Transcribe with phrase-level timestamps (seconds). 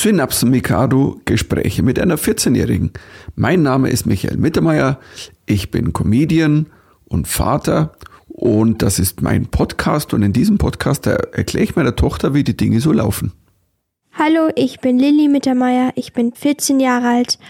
[0.00, 2.92] Synapsen Mikado Gespräche mit einer 14-Jährigen.
[3.34, 5.00] Mein Name ist Michael Mittermeier.
[5.44, 6.66] Ich bin Comedian
[7.06, 7.96] und Vater
[8.28, 12.56] und das ist mein Podcast und in diesem Podcast erkläre ich meiner Tochter, wie die
[12.56, 13.32] Dinge so laufen.
[14.12, 15.90] Hallo, ich bin Lilly Mittermeier.
[15.96, 17.40] Ich bin 14 Jahre alt.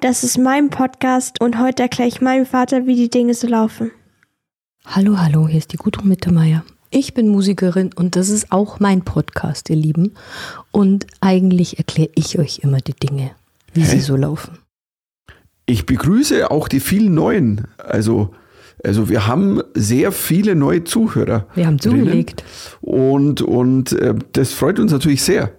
[0.00, 3.90] Das ist mein Podcast und heute erkläre ich meinem Vater, wie die Dinge so laufen.
[4.84, 6.64] Hallo, hallo, hier ist die Gudrun Mittermeier.
[6.96, 10.12] Ich bin Musikerin und das ist auch mein Podcast, ihr Lieben.
[10.70, 13.32] Und eigentlich erkläre ich euch immer die Dinge,
[13.72, 13.96] wie hey.
[13.96, 14.58] sie so laufen.
[15.66, 17.62] Ich begrüße auch die vielen neuen.
[17.78, 18.32] Also,
[18.84, 21.48] also wir haben sehr viele neue Zuhörer.
[21.56, 22.44] Wir haben zugelegt.
[22.80, 25.50] Und, und äh, das freut uns natürlich sehr.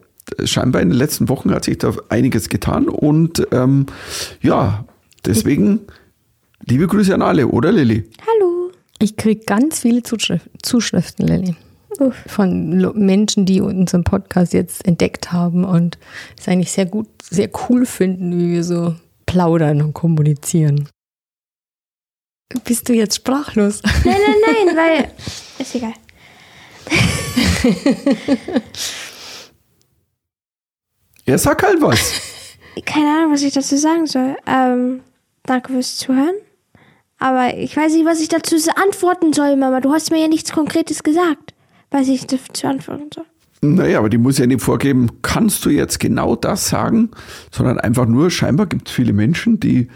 [0.46, 2.88] Scheinbar in den letzten Wochen hat sich da einiges getan.
[2.88, 3.88] Und ähm,
[4.42, 4.86] ja,
[5.26, 5.82] deswegen
[6.64, 8.10] liebe Grüße an alle, oder Lilly?
[8.22, 8.55] Hallo.
[9.00, 11.56] Ich kriege ganz viele Zuschriften, Zuschriften Lilly.
[12.28, 15.98] Von Menschen, die unseren Podcast jetzt entdeckt haben und
[16.38, 18.96] es eigentlich sehr gut, sehr cool finden, wie wir so
[19.26, 20.90] plaudern und kommunizieren.
[22.66, 23.82] Bist du jetzt sprachlos?
[23.84, 25.12] Nein, nein, nein, weil.
[25.58, 25.94] Ist egal.
[31.26, 32.22] ja, sag halt was.
[32.86, 34.36] Keine Ahnung, was ich dazu sagen soll.
[34.46, 35.02] Ähm,
[35.44, 36.36] danke fürs Zuhören.
[37.20, 39.82] Aber ich weiß nicht, was ich dazu antworten soll, Mama.
[39.82, 41.54] Du hast mir ja nichts Konkretes gesagt,
[41.92, 43.26] was ich dazu antworten soll.
[43.74, 47.10] Naja, aber die muss ja nicht vorgeben, kannst du jetzt genau das sagen,
[47.52, 49.88] sondern einfach nur, scheinbar gibt es viele Menschen, die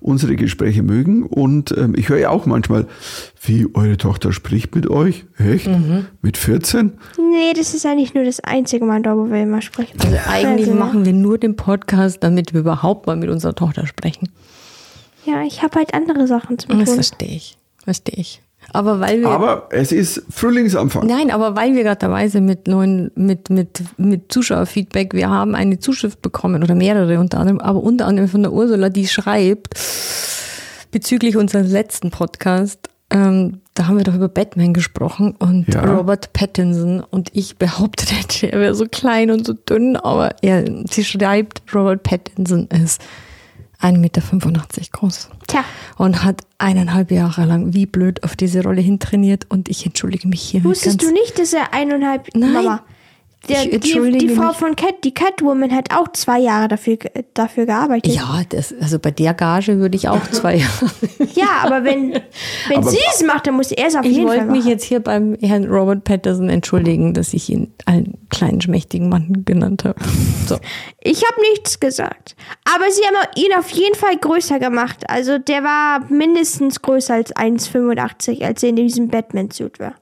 [0.00, 1.24] unsere Gespräche mögen.
[1.24, 2.86] Und ähm, ich höre ja auch manchmal,
[3.42, 5.24] wie eure Tochter spricht mit euch.
[5.38, 5.66] Echt?
[5.66, 6.06] Mhm.
[6.22, 6.92] Mit 14?
[7.18, 9.98] Nee, das ist eigentlich nur das einzige Mal, wo wir immer sprechen.
[10.00, 13.86] Also eigentlich also, machen wir nur den Podcast, damit wir überhaupt mal mit unserer Tochter
[13.86, 14.28] sprechen.
[15.26, 16.80] Ja, ich habe halt andere Sachen zu tun.
[16.80, 17.58] Das verstehe ich.
[17.84, 18.40] Verstehe ich.
[18.72, 19.28] Aber weil wir.
[19.28, 21.06] Aber es ist Frühlingsanfang.
[21.06, 25.54] Nein, aber weil wir gerade dabei sind mit neuen, mit, mit, mit Zuschauerfeedback, wir haben
[25.54, 29.74] eine Zuschrift bekommen oder mehrere unter anderem, aber unter anderem von der Ursula, die schreibt
[30.90, 32.88] bezüglich unseres letzten Podcast.
[33.10, 35.84] Ähm, da haben wir doch über Batman gesprochen und ja.
[35.84, 41.04] Robert Pattinson und ich behauptete, er wäre so klein und so dünn, aber er, sie
[41.04, 43.00] schreibt, Robert Pattinson ist
[43.80, 44.22] 1,85 Meter
[44.92, 45.28] groß.
[45.46, 45.64] Tja.
[45.96, 50.42] Und hat eineinhalb Jahre lang wie blöd auf diese Rolle hintrainiert und ich entschuldige mich
[50.42, 50.64] hier.
[50.64, 52.52] Wusstest du nicht, dass er eineinhalb Nein.
[52.52, 52.82] Mama,
[53.48, 56.98] der, die, die Frau von Cat, die Catwoman hat auch zwei Jahre dafür,
[57.34, 58.14] dafür gearbeitet.
[58.14, 60.90] Ja, das, also bei der Gage würde ich auch zwei Jahre.
[61.34, 62.12] ja, aber wenn,
[62.68, 64.48] wenn aber sie es macht, dann muss er es auf jeden Fall machen.
[64.48, 68.60] Ich wollte mich jetzt hier beim Herrn Robert Patterson entschuldigen, dass ich ihn einen kleinen,
[68.60, 69.98] schmächtigen Mann genannt habe.
[70.46, 70.58] So.
[71.08, 72.34] Ich habe nichts gesagt.
[72.64, 75.08] Aber sie haben ihn auf jeden Fall größer gemacht.
[75.08, 79.94] Also der war mindestens größer als 1,85, als er in diesem Batman-Suit war.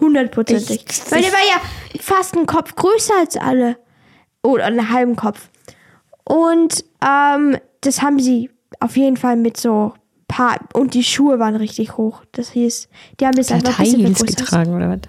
[0.00, 0.84] Hundertprozentig.
[1.10, 3.76] Weil der war ja fast einen Kopf größer als alle.
[4.42, 5.48] Oder einen halben Kopf.
[6.24, 9.94] Und ähm, das haben sie auf jeden Fall mit so
[10.28, 10.58] paar.
[10.72, 12.22] Und die Schuhe waren richtig hoch.
[12.32, 12.88] Das hieß,
[13.20, 15.00] die haben es einfach ein bisschen getragen oder was?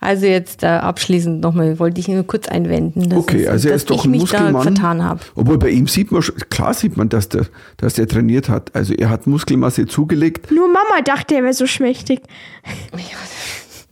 [0.00, 3.88] Also jetzt äh, abschließend nochmal, wollte ich nur kurz einwenden, dass, okay, also er ist
[3.88, 5.20] doch ein Muskelmann, vertan habe.
[5.34, 6.20] Obwohl bei ihm sieht man,
[6.50, 7.46] klar sieht man, dass der,
[7.78, 8.74] dass der trainiert hat.
[8.74, 10.50] Also er hat Muskelmasse zugelegt.
[10.50, 12.20] Nur Mama dachte, er wäre so schmächtig.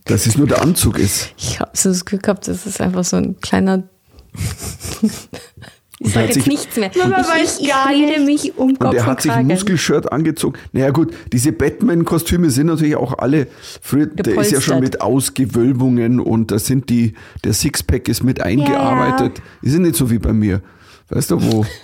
[0.07, 1.33] Ja, dass es nur der Anzug ist.
[1.37, 3.83] Ich habe so das Gefühl gehabt, das ist einfach so ein kleiner.
[5.99, 6.91] ich sage jetzt nichts mehr.
[6.97, 8.25] Mama ich, weiß ich, gar nicht.
[8.25, 10.59] mich um Kopf Und er hat sich ein Muskelshirt angezogen.
[10.71, 13.47] Naja gut, diese Batman-Kostüme sind natürlich auch alle,
[13.81, 17.13] früher, der ist ja schon mit Ausgewölbungen und da sind die,
[17.43, 19.37] der Sixpack ist mit eingearbeitet.
[19.37, 19.73] Ja, ja.
[19.73, 20.61] Ist nicht so wie bei mir.
[21.09, 21.65] Weißt du, wo...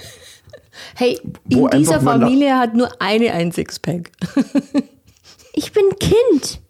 [0.95, 4.11] Hey, wo in dieser Familie hat nur eine ein Sixpack.
[5.53, 6.61] ich bin Kind.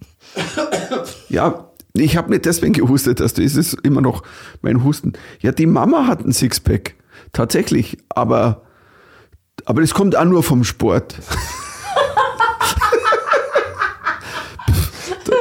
[1.29, 4.23] Ja, ich habe nicht deswegen gehustet, dass das ist immer noch
[4.61, 5.13] mein Husten.
[5.41, 6.95] Ja, die Mama hat ein Sixpack.
[7.33, 7.97] Tatsächlich.
[8.09, 8.63] Aber,
[9.65, 11.15] aber das kommt auch nur vom Sport.
[15.25, 15.33] da,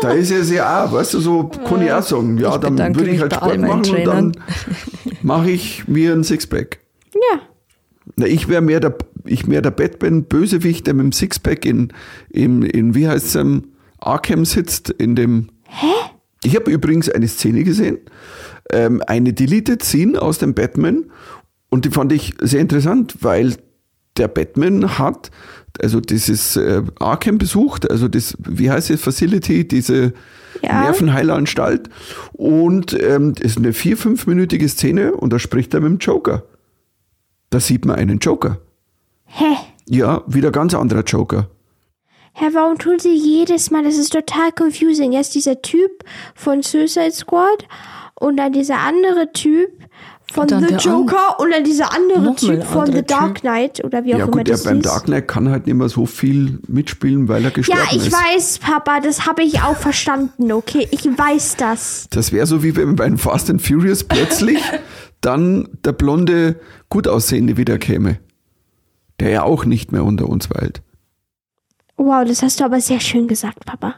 [0.00, 2.38] da, ist ja sehr auch, weißt du, so kann ich auch sagen.
[2.38, 4.32] Ja, ich dann würde ich halt Sport machen und dann
[5.22, 6.78] mache ich mir ein Sixpack.
[7.14, 7.40] Ja.
[8.16, 11.92] Na, ich wäre mehr der, ich mehr der Batman-Bösewicht, der mit dem Sixpack in,
[12.30, 13.71] in, in wie heißt es, ähm,
[14.06, 15.48] Arkham sitzt in dem.
[15.68, 15.86] Hä?
[16.44, 17.98] Ich habe übrigens eine Szene gesehen,
[18.70, 21.04] ähm, eine Deleted Scene aus dem Batman
[21.70, 23.54] und die fand ich sehr interessant, weil
[24.16, 25.30] der Batman hat
[25.80, 30.12] also dieses äh, Arkham besucht, also das, wie heißt es, Facility, diese
[30.62, 30.82] ja.
[30.82, 31.88] Nervenheilanstalt
[32.32, 36.44] und ähm, ist eine vier, fünfminütige Szene und da spricht er mit dem Joker.
[37.50, 38.58] Da sieht man einen Joker.
[39.24, 39.56] Hä?
[39.86, 41.48] Ja, wieder ganz anderer Joker.
[42.34, 43.84] Hä, warum tun sie jedes Mal?
[43.84, 45.12] Das ist total confusing.
[45.12, 47.66] Erst dieser Typ von Suicide Squad
[48.14, 49.70] und dann dieser andere Typ
[50.32, 54.14] von The Joker und dann dieser andere Typ von andere The Dark Knight oder wie
[54.14, 54.86] auch Ja immer gut, der das beim ist.
[54.86, 58.12] Dark Knight kann halt nicht mehr so viel mitspielen, weil er gestorben ja, ich ist.
[58.12, 60.88] weiß, Papa, das habe ich auch verstanden, okay?
[60.90, 62.06] Ich weiß das.
[62.10, 64.62] Das wäre so wie wenn bei Fast and Furious plötzlich
[65.20, 68.18] dann der blonde, gut aussehende wiederkäme.
[69.20, 70.82] Der ja auch nicht mehr unter uns weilt.
[71.96, 73.96] Wow, das hast du aber sehr schön gesagt, Papa.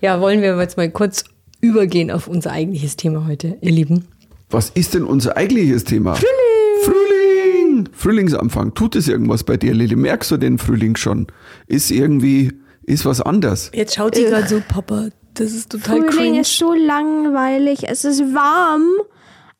[0.00, 1.24] Ja, wollen wir jetzt mal kurz
[1.60, 4.06] übergehen auf unser eigentliches Thema heute, ihr Lieben.
[4.50, 6.14] Was ist denn unser eigentliches Thema?
[6.14, 6.84] Frühling!
[6.84, 7.88] Frühling!
[7.92, 8.74] Frühlingsanfang.
[8.74, 9.96] Tut es irgendwas bei dir, Lili?
[9.96, 11.26] Merkst du den Frühling schon?
[11.66, 12.52] Ist irgendwie,
[12.84, 13.70] ist was anders?
[13.74, 16.40] Jetzt schaut sie gerade so, Papa, das ist total Frühling cringe.
[16.40, 17.88] ist so langweilig.
[17.88, 18.86] Es ist warm,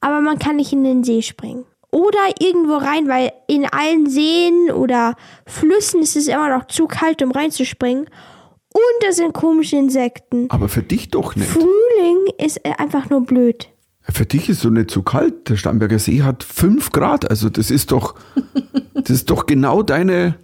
[0.00, 1.64] aber man kann nicht in den See springen.
[1.90, 5.14] Oder irgendwo rein, weil in allen Seen oder
[5.46, 8.04] Flüssen ist es immer noch zu kalt, um reinzuspringen.
[8.04, 10.50] Und da sind komische Insekten.
[10.50, 11.48] Aber für dich doch nicht.
[11.48, 13.68] Frühling ist einfach nur blöd.
[14.02, 15.48] Für dich ist so nicht zu kalt.
[15.48, 17.30] Der Starnberger See hat 5 Grad.
[17.30, 18.14] Also das ist doch,
[18.94, 20.38] das ist doch genau deine.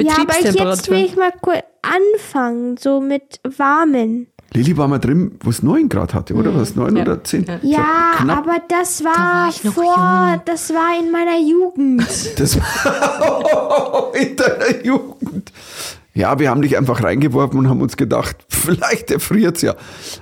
[0.00, 0.96] Ja, aber ich jetzt will Betriebstemperatur.
[0.96, 4.28] ich mal kurz anfangen, so mit warmen.
[4.54, 6.54] Lili war mal drin, wo es 9 Grad hatte, oder?
[6.54, 6.74] Was?
[6.74, 7.02] 9 Ja.
[7.02, 7.44] oder 10?
[7.46, 7.58] Ja.
[7.62, 7.84] Ja,
[8.16, 8.38] knapp.
[8.46, 10.40] aber das war, war ich noch vor, jung.
[10.46, 12.06] das war in meiner Jugend.
[12.38, 15.52] Das war in deiner Jugend.
[16.14, 19.74] Ja, wir haben dich einfach reingeworfen und haben uns gedacht, vielleicht erfriert's ja.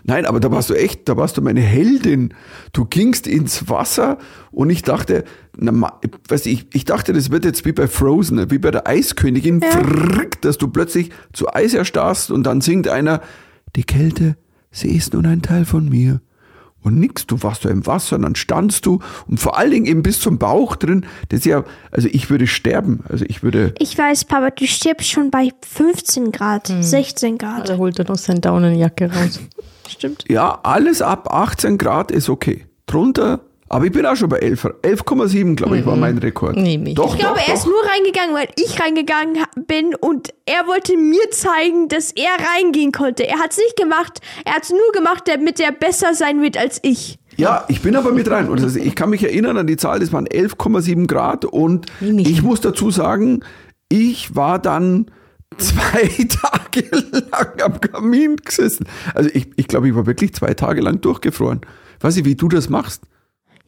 [0.04, 2.34] Nein, aber da warst du echt, da warst du meine Heldin.
[2.72, 4.18] Du gingst ins Wasser
[4.50, 5.24] und ich dachte,
[5.56, 8.86] na, ma- weiß ich, ich dachte, das wird jetzt wie bei Frozen, wie bei der
[8.88, 13.22] Eiskönigin, frrrk, dass du plötzlich zu Eis erstarrst und dann singt einer,
[13.76, 14.36] die Kälte,
[14.70, 16.20] sie ist nun ein Teil von mir.
[16.82, 19.86] Und nix, du warst da im Wasser und dann standst du und vor allen Dingen
[19.86, 21.04] eben bis zum Bauch drin.
[21.30, 23.00] Das ist ja, also ich würde sterben.
[23.08, 27.68] Also ich würde, Ich weiß, Papa, du stirbst schon bei 15 Grad, 16 Grad.
[27.68, 29.40] Da holt er noch seine Daunenjacke raus.
[29.88, 30.24] Stimmt.
[30.28, 32.66] ja, alles ab 18 Grad ist okay.
[32.86, 34.64] Drunter, aber ich bin auch schon bei 11.
[34.82, 36.56] 11,7, glaube ich, war mein Rekord.
[36.56, 36.94] Nehme ich.
[36.94, 37.70] Doch, Ich glaube, doch, er ist doch.
[37.70, 43.26] nur reingegangen, weil ich reingegangen bin und er wollte mir zeigen, dass er reingehen konnte.
[43.26, 46.56] Er hat es nicht gemacht, er hat es nur gemacht, damit er besser sein wird
[46.56, 47.18] als ich.
[47.36, 48.48] Ja, ich bin aber mit rein.
[48.48, 51.44] Und also ich kann mich erinnern an die Zahl, das waren 11,7 Grad.
[51.44, 52.30] Und ich.
[52.30, 53.40] ich muss dazu sagen,
[53.90, 55.10] ich war dann
[55.58, 58.86] zwei Tage lang am Kamin gesessen.
[59.14, 61.60] Also ich, ich glaube, ich war wirklich zwei Tage lang durchgefroren.
[62.00, 63.02] Weiß ich, wie du das machst.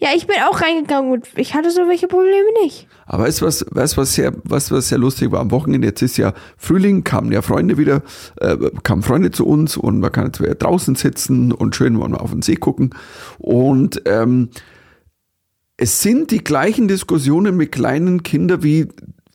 [0.01, 2.87] Ja, ich bin auch reingegangen und ich hatte so welche Probleme nicht.
[3.05, 5.89] Aber weißt du, was, weißt, was, sehr, was, was sehr lustig war am Wochenende?
[5.89, 8.03] Jetzt ist ja Frühling, kamen ja Freunde wieder,
[8.37, 12.13] äh, kamen Freunde zu uns und man kann jetzt wieder draußen sitzen und schön wollen
[12.13, 12.91] wir auf den See gucken.
[13.39, 14.51] Und ähm,
[15.77, 18.89] es sind die gleichen Diskussionen mit kleinen Kindern, wie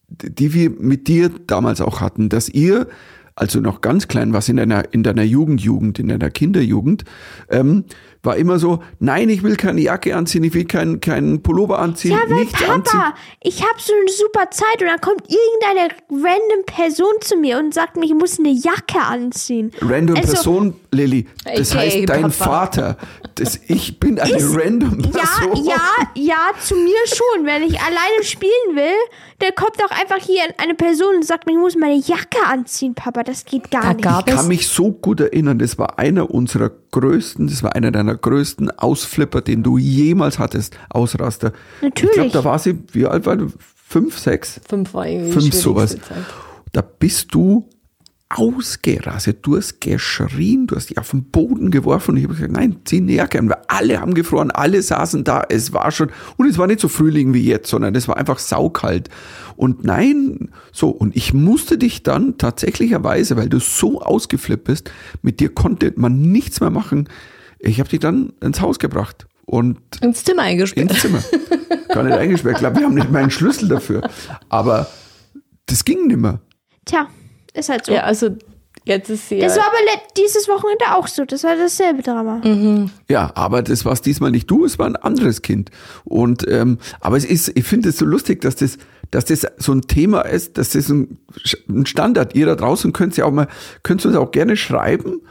[0.08, 2.88] die wir mit dir damals auch hatten, dass ihr,
[3.36, 7.04] also noch ganz klein was in deiner, in deiner Jugendjugend, in deiner Kinderjugend,
[7.50, 7.86] ähm,
[8.24, 12.12] war immer so, nein, ich will keine Jacke anziehen, ich will keinen keinen Pullover anziehen,
[12.12, 13.00] Ja, weil nichts anziehen.
[13.00, 17.60] Papa, ich habe so eine super Zeit und dann kommt irgendeine random Person zu mir
[17.60, 19.72] und sagt mir, ich muss eine Jacke anziehen.
[19.82, 21.28] Random Also- Person, Lilly.
[21.44, 22.32] Das Okay, heißt, dein Papa.
[22.32, 22.98] Vater.
[23.36, 25.66] Das, ich bin eine Ist- random Ja, Person.
[25.66, 25.82] ja,
[26.16, 27.46] ja, zu mir schon.
[27.46, 28.96] Wenn ich alleine spielen will,
[29.40, 32.94] dann kommt doch einfach hier eine Person und sagt mir, ich muss meine Jacke anziehen,
[32.96, 33.24] Papa.
[33.24, 34.28] Das geht gar Da nicht.
[34.30, 38.16] Ich kann mich so gut erinnern, das war einer unserer größten, das war einer deiner
[38.16, 41.52] größten Ausflipper, den du jemals hattest, Ausraster.
[41.82, 42.12] Natürlich.
[42.12, 43.52] Ich glaube, da war sie, wie alt war du?
[43.88, 44.62] Fünf, sechs?
[44.68, 45.98] fünf war irgendwie Fünf sowas.
[46.72, 47.68] Da bist du
[48.36, 52.52] ausgerastet, du hast geschrien, du hast dich auf den Boden geworfen und ich habe gesagt,
[52.52, 56.48] nein, zieh Jacke an, weil alle haben gefroren, alle saßen da, es war schon, und
[56.48, 59.10] es war nicht so Frühling wie jetzt, sondern es war einfach saukalt.
[59.56, 65.40] Und nein, so, und ich musste dich dann tatsächlicherweise, weil du so ausgeflippt bist, mit
[65.40, 67.08] dir konnte man nichts mehr machen,
[67.60, 70.92] ich habe dich dann ins Haus gebracht und Ins Zimmer eingesperrt.
[70.92, 71.24] ins Zimmer.
[71.90, 72.56] Gar nicht eingesperrt.
[72.56, 74.10] Ich glaube, wir haben nicht mal einen Schlüssel dafür.
[74.50, 74.88] Aber
[75.68, 76.42] das ging nicht mehr.
[76.86, 77.08] Tja,
[77.54, 77.94] ist halt so.
[77.94, 78.30] Ja, also
[78.86, 81.26] jetzt ist sie Das ja, war aber dieses Wochenende auch so.
[81.26, 82.42] Das war dasselbe Drama.
[83.10, 85.70] Ja, aber das war diesmal nicht du, es war ein anderes Kind.
[86.04, 88.78] Und ähm, aber es ist, ich finde es so lustig, dass das,
[89.12, 91.18] dass das so ein Thema ist, dass das ein,
[91.70, 92.36] ein Standard.
[92.36, 93.48] Ihr da draußen könnt ja auch mal,
[93.84, 95.22] könnt uns auch gerne schreiben,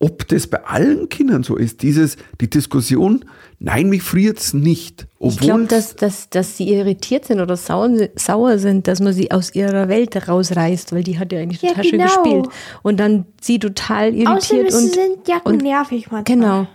[0.00, 1.82] ob das bei allen Kindern so ist.
[1.82, 3.24] Dieses, die Diskussion,
[3.58, 5.06] nein, mich friert's nicht.
[5.20, 9.12] ich glaube, Obwohl dass, dass, dass sie irritiert sind oder sauer, sauer sind, dass man
[9.12, 12.22] sie aus ihrer Welt rausreißt, weil die hat ja eigentlich Ja, total schön genau.
[12.22, 12.48] gespielt.
[12.82, 16.24] Und dann sie total irritiert und, sind Jacken und nervig manchmal.
[16.24, 16.66] genau.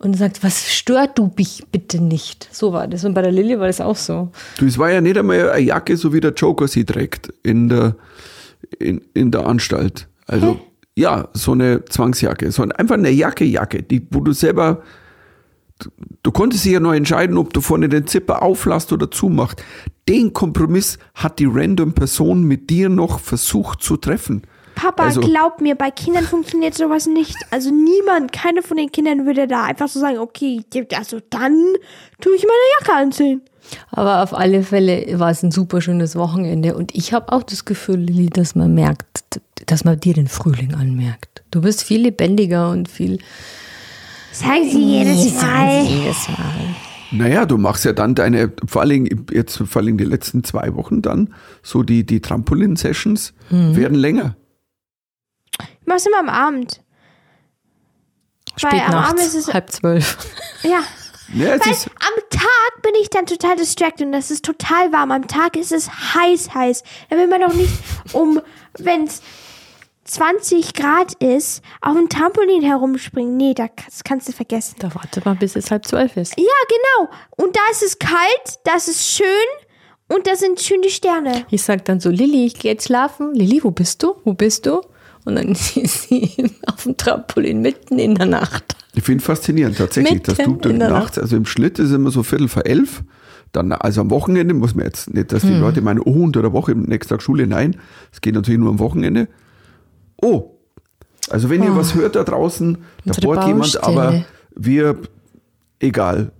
[0.00, 2.48] Und sagt, was stört du mich bitte nicht?
[2.52, 3.04] So war das.
[3.04, 4.30] Und bei der Lilly war das auch so.
[4.58, 7.68] Du, es war ja nicht einmal eine Jacke, so wie der Joker sie trägt in
[7.68, 7.96] der,
[8.78, 10.06] in, in der Anstalt.
[10.26, 10.60] Also,
[10.98, 12.50] ja, so eine Zwangsjacke.
[12.50, 14.82] So ein- einfach eine Jacke, Jacke, die, wo du selber
[16.24, 19.62] du konntest dich ja noch entscheiden, ob du vorne den Zipper auflasst oder zumacht.
[20.08, 24.42] Den Kompromiss hat die random Person mit dir noch versucht zu treffen.
[24.74, 27.36] Papa, Also- glaub mir, bei Kindern funktioniert sowas nicht.
[27.52, 30.62] Also niemand, keine von den Kindern würde da einfach so sagen, okay,
[30.96, 31.56] also dann
[32.20, 33.42] tue ich meine Jacke anziehen.
[33.90, 37.64] Aber auf alle Fälle war es ein super schönes Wochenende und ich habe auch das
[37.64, 39.17] Gefühl, Lilly, dass man merkt,
[39.66, 41.42] dass man dir den Frühling anmerkt.
[41.50, 43.18] Du bist viel lebendiger und viel
[44.32, 45.84] Sagen sie jedes Mal.
[45.84, 46.76] jedes Mal.
[47.10, 51.00] Naja, du machst ja dann deine, vor allem jetzt vor allem die letzten zwei Wochen
[51.00, 54.36] dann, so die, die Trampolin-Sessions werden länger.
[55.58, 56.82] Ich mach's immer am Abend.
[58.60, 60.18] Weil Spät am Abend nachts, ist es, halb zwölf.
[60.62, 60.82] ja.
[61.34, 64.92] Ja, es Weil ist, am Tag bin ich dann total distracted und das ist total
[64.92, 65.10] warm.
[65.10, 66.82] Am Tag ist es heiß, heiß.
[67.10, 67.72] Da will man doch nicht
[68.12, 68.40] um,
[68.78, 69.20] wenn es
[70.08, 73.36] 20 Grad ist, auf dem Trampolin herumspringen.
[73.36, 74.76] Nee, da- das kannst du vergessen.
[74.78, 76.34] Da warte mal, bis es halb zwölf ist.
[76.38, 77.10] Ja, genau.
[77.36, 79.26] Und da ist es kalt, das ist schön
[80.08, 81.44] und da sind schöne Sterne.
[81.50, 83.34] Ich sag dann so, Lilly, ich gehe jetzt schlafen.
[83.34, 84.14] Lilly, wo bist du?
[84.24, 84.80] Wo bist du?
[85.24, 85.74] Und dann ist
[86.08, 86.32] sie
[86.66, 88.76] auf dem Trampolin mitten in der Nacht.
[88.94, 92.22] ich finde faszinierend tatsächlich, dass du Mitten der nachts, also im Schlitt ist immer so
[92.22, 93.02] Viertel vor elf,
[93.52, 95.60] dann, also am Wochenende muss man jetzt nicht, dass die Hm.
[95.60, 97.76] Leute meinen, oh, unter der Woche, nächsten Tag Schule, nein,
[98.12, 99.28] es geht natürlich nur am Wochenende.
[100.20, 100.58] Oh,
[101.30, 102.80] also wenn ihr was hört da draußen, da.
[103.06, 104.96] Unsere bohrt jemand, aber wir,
[105.78, 106.32] egal.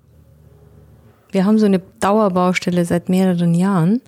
[1.31, 4.01] Wir haben so eine Dauerbaustelle seit mehreren Jahren.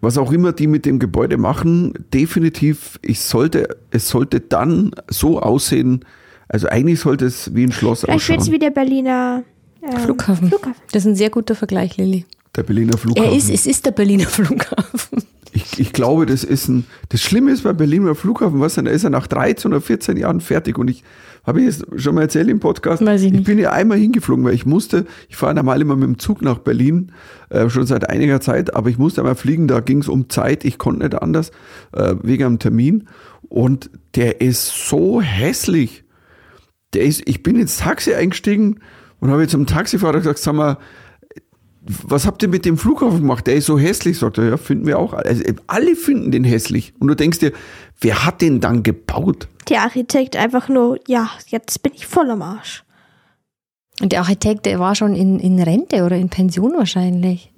[0.00, 5.40] Was auch immer die mit dem Gebäude machen, definitiv, ich sollte, es sollte dann so
[5.40, 6.04] aussehen,
[6.48, 8.52] also eigentlich sollte es wie ein Schloss Vielleicht ausschauen.
[8.52, 9.42] wie der Berliner
[9.82, 10.48] ähm, Flughafen.
[10.48, 10.80] Flughafen.
[10.92, 12.24] Das ist ein sehr guter Vergleich, Lilly.
[12.56, 13.30] Der Berliner Flughafen.
[13.30, 15.24] Er ist, es ist der Berliner Flughafen.
[15.58, 16.86] Ich, ich glaube, das ist ein.
[17.08, 20.16] Das Schlimme ist beim Berliner Flughafen, was denn, da ist er nach 13 oder 14
[20.16, 20.78] Jahren fertig.
[20.78, 21.02] Und ich
[21.44, 23.04] habe ich es schon mal erzählt im Podcast.
[23.04, 23.44] Weiß ich nicht.
[23.44, 26.58] bin ja einmal hingeflogen, weil ich musste, ich fahre normal immer mit dem Zug nach
[26.58, 27.10] Berlin,
[27.48, 30.64] äh, schon seit einiger Zeit, aber ich musste einmal fliegen, da ging es um Zeit,
[30.64, 31.50] ich konnte nicht anders,
[31.92, 33.08] äh, wegen einem Termin.
[33.48, 36.04] Und der ist so hässlich.
[36.92, 38.80] Der ist, ich bin ins Taxi eingestiegen
[39.18, 40.78] und habe zum Taxifahrer gesagt, sag mal,
[42.04, 43.46] was habt ihr mit dem Flughafen gemacht?
[43.46, 44.48] Der ist so hässlich, sagt er.
[44.50, 45.12] Ja, finden wir auch.
[45.14, 46.92] Also, alle finden den hässlich.
[46.98, 47.52] Und du denkst dir,
[48.00, 49.48] wer hat den dann gebaut?
[49.68, 52.84] Der Architekt einfach nur, ja, jetzt bin ich voll am Arsch.
[54.00, 57.52] Und der Architekt, der war schon in, in Rente oder in Pension wahrscheinlich.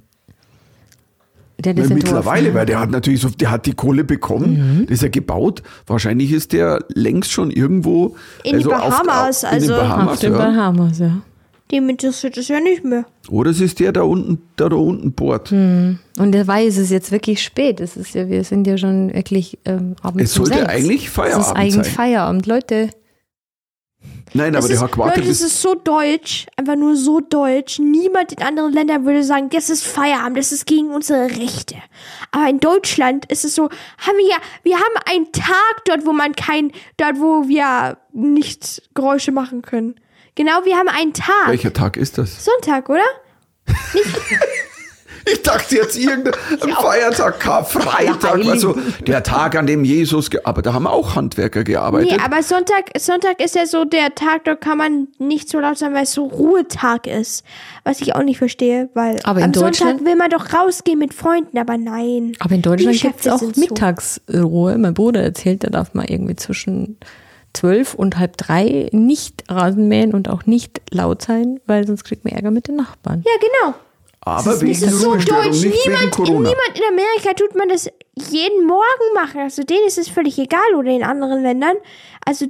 [1.58, 5.02] Der das mittlerweile, weil der hat natürlich so, der hat die Kohle bekommen, das ist
[5.02, 5.62] ja gebaut.
[5.86, 10.20] Wahrscheinlich ist der längst schon irgendwo In die Bahamas, auf, also- in den Bahamas, Auf
[10.20, 10.38] den ja.
[10.38, 11.20] Bahamas, ja.
[11.70, 13.04] Dem interessiert es ja nicht mehr.
[13.28, 15.52] Oder es ist der da unten, der da unten bohrt.
[15.52, 17.80] Und dabei ist es jetzt wirklich spät.
[17.80, 20.72] Es ist ja, wir sind ja schon wirklich ähm, abends Es um sollte sechs.
[20.72, 21.84] eigentlich Es Feierabend ist eigentlich sein.
[21.84, 22.90] Feierabend, Leute.
[24.32, 25.40] Nein, aber der ist, hat gewartet Leute, bis.
[25.40, 27.78] ist so deutsch, einfach nur so deutsch.
[27.80, 31.76] Niemand in anderen Ländern würde sagen, das ist Feierabend, das ist gegen unsere Rechte.
[32.30, 36.12] Aber in Deutschland ist es so, haben wir ja, wir haben einen Tag dort, wo
[36.12, 39.96] man kein, dort, wo wir nicht Geräusche machen können.
[40.34, 41.48] Genau, wir haben einen Tag.
[41.48, 42.44] Welcher Tag ist das?
[42.44, 43.02] Sonntag, oder?
[45.30, 46.32] Ich dachte jetzt irgendein
[46.80, 48.74] Feiertag, Karfreitag, also
[49.06, 52.12] der Tag, an dem Jesus, aber da haben auch Handwerker gearbeitet.
[52.16, 55.76] Nee, aber Sonntag, Sonntag ist ja so der Tag, da kann man nicht so laut
[55.76, 57.44] sein, weil es so Ruhetag ist.
[57.84, 60.98] Was ich auch nicht verstehe, weil Aber in am Sonntag Deutschland- will man doch rausgehen
[60.98, 62.32] mit Freunden, aber nein.
[62.40, 63.42] Aber in Deutschland gibt es auch.
[63.56, 64.78] Mittagsruhe.
[64.78, 66.98] Mein Bruder erzählt, da darf man irgendwie zwischen
[67.52, 72.24] zwölf und halb drei nicht Rasen mähen und auch nicht laut sein, weil sonst kriegt
[72.24, 73.24] man Ärger mit den Nachbarn.
[73.26, 73.74] Ja, genau.
[74.20, 75.62] aber Das wegen ist so Ruhestörung, deutsch.
[75.62, 76.48] wegen Niemand, Corona.
[76.50, 79.40] niemand in Amerika tut man das jeden Morgen machen.
[79.40, 81.76] Also denen ist es völlig egal oder in anderen Ländern.
[82.24, 82.46] Also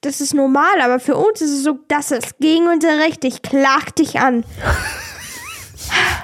[0.00, 3.24] das ist normal, aber für uns ist es so, das ist gegen unser Recht.
[3.24, 4.44] Ich klag dich an.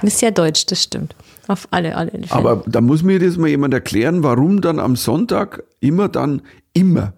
[0.03, 1.15] Das ist ja deutsch, das stimmt.
[1.47, 2.27] Auf alle, alle Fälle.
[2.31, 6.43] Aber da muss mir das mal jemand erklären, warum dann am Sonntag immer dann,
[6.73, 7.15] immer.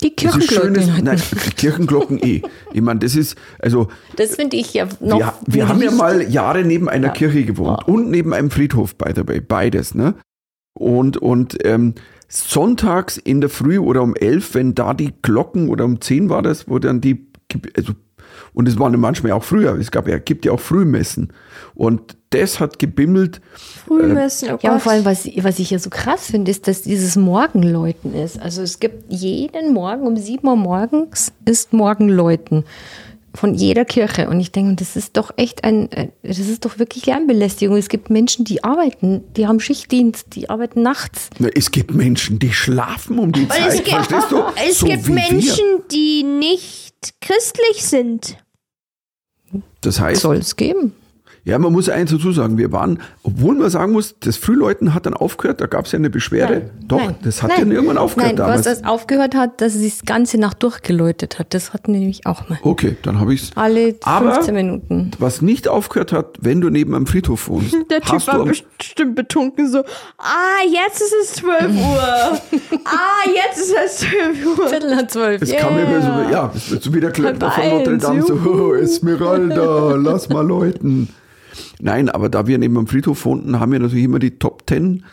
[0.00, 0.74] Die Das ist Kirchenglocken.
[0.82, 1.22] schönes, nein,
[1.56, 2.42] Kirchenglocken eh.
[2.72, 5.18] Ich meine, das ist, also Das finde ich ja noch.
[5.18, 9.12] wir, wir haben ja mal Jahre neben einer Kirche gewohnt und neben einem Friedhof, by
[9.14, 10.14] the way, beides, ne?
[10.74, 11.94] Und, und ähm,
[12.28, 16.42] sonntags in der Früh oder um elf, wenn da die Glocken oder um zehn war
[16.42, 17.26] das, wo dann die,
[17.76, 17.92] also,
[18.54, 21.32] und es waren ja manchmal auch früher, es gab ja, gibt ja auch Frühmessen.
[21.74, 23.40] Und das hat gebimmelt,
[23.86, 26.82] Frühmessen, oh Ja, und vor allem, was, was ich ja so krass finde, ist, dass
[26.82, 28.40] dieses Morgenläuten ist.
[28.40, 32.64] Also es gibt jeden Morgen um 7 Uhr morgens ist Morgenläuten
[33.34, 34.28] von jeder Kirche.
[34.28, 37.76] Und ich denke, das ist doch echt ein, ein- das ist doch wirklich Lärmbelästigung.
[37.76, 41.30] Es gibt Menschen, die arbeiten, die haben Schichtdienst, die arbeiten nachts.
[41.38, 44.42] na, es gibt Menschen, die schlafen um die Und Zeit, es gibt, verstehst du?
[44.68, 45.30] es So gibt wie wir.
[45.32, 48.36] Menschen, die nicht christlich sind.
[49.80, 50.92] Das heißt, Soll es geben.
[51.44, 55.06] Ja, man muss eins dazu sagen, wir waren, obwohl man sagen muss, das Frühläuten hat
[55.06, 56.70] dann aufgehört, da gab es ja eine Beschwerde.
[56.86, 57.16] Doch, Nein.
[57.24, 57.68] das hat Nein.
[57.68, 58.64] ja irgendwann aufgehört Nein, damals.
[58.64, 61.52] was das aufgehört hat, dass es das ganze Nacht durchgeläutet hat.
[61.52, 62.60] Das hatten wir nämlich auch mal.
[62.62, 63.50] okay, dann habe ich es.
[63.56, 65.10] Alle Aber 15 Minuten.
[65.18, 69.68] was nicht aufgehört hat, wenn du neben einem Friedhof wohnst, Der Typ war bestimmt betrunken,
[69.68, 69.80] so,
[70.18, 71.98] ah, jetzt ist es 12 Uhr.
[72.84, 74.68] ah, jetzt ist es 12 Uhr.
[74.68, 75.42] Viertel nach zwölf.
[75.42, 78.22] es kam mir immer so, ja, es wird so wie der Klempner von Notre Dame,
[78.22, 81.08] so, oh, Esmeralda, lass mal läuten.
[81.80, 85.04] Nein, aber da wir neben einem Friedhof wohnten, haben wir natürlich immer die Top Ten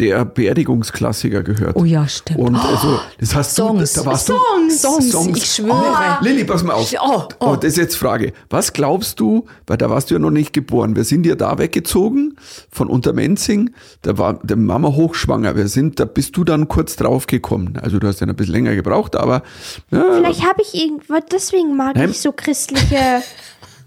[0.00, 1.74] der Beerdigungsklassiker gehört.
[1.74, 2.38] Oh ja, stimmt.
[2.38, 3.94] Und also, das hast Songs.
[3.94, 4.80] du, da warst Songs.
[4.82, 5.00] du.
[5.00, 6.18] Songs, ich schwöre.
[6.20, 6.92] Lilly, pass mal auf.
[7.00, 7.46] Oh, oh.
[7.50, 8.32] Oh, das ist jetzt Frage.
[8.48, 10.94] Was glaubst du, weil da warst du ja noch nicht geboren.
[10.94, 12.36] Wir sind ja da weggezogen
[12.70, 13.70] von Untermenzing.
[14.02, 15.56] Da war der Mama hochschwanger.
[15.56, 17.76] Wir sind, da bist du dann kurz drauf gekommen.
[17.82, 19.42] Also du hast ja ein bisschen länger gebraucht, aber
[19.90, 22.10] ja, Vielleicht habe ich irgendwas, deswegen mag Nein.
[22.10, 22.96] ich so christliche,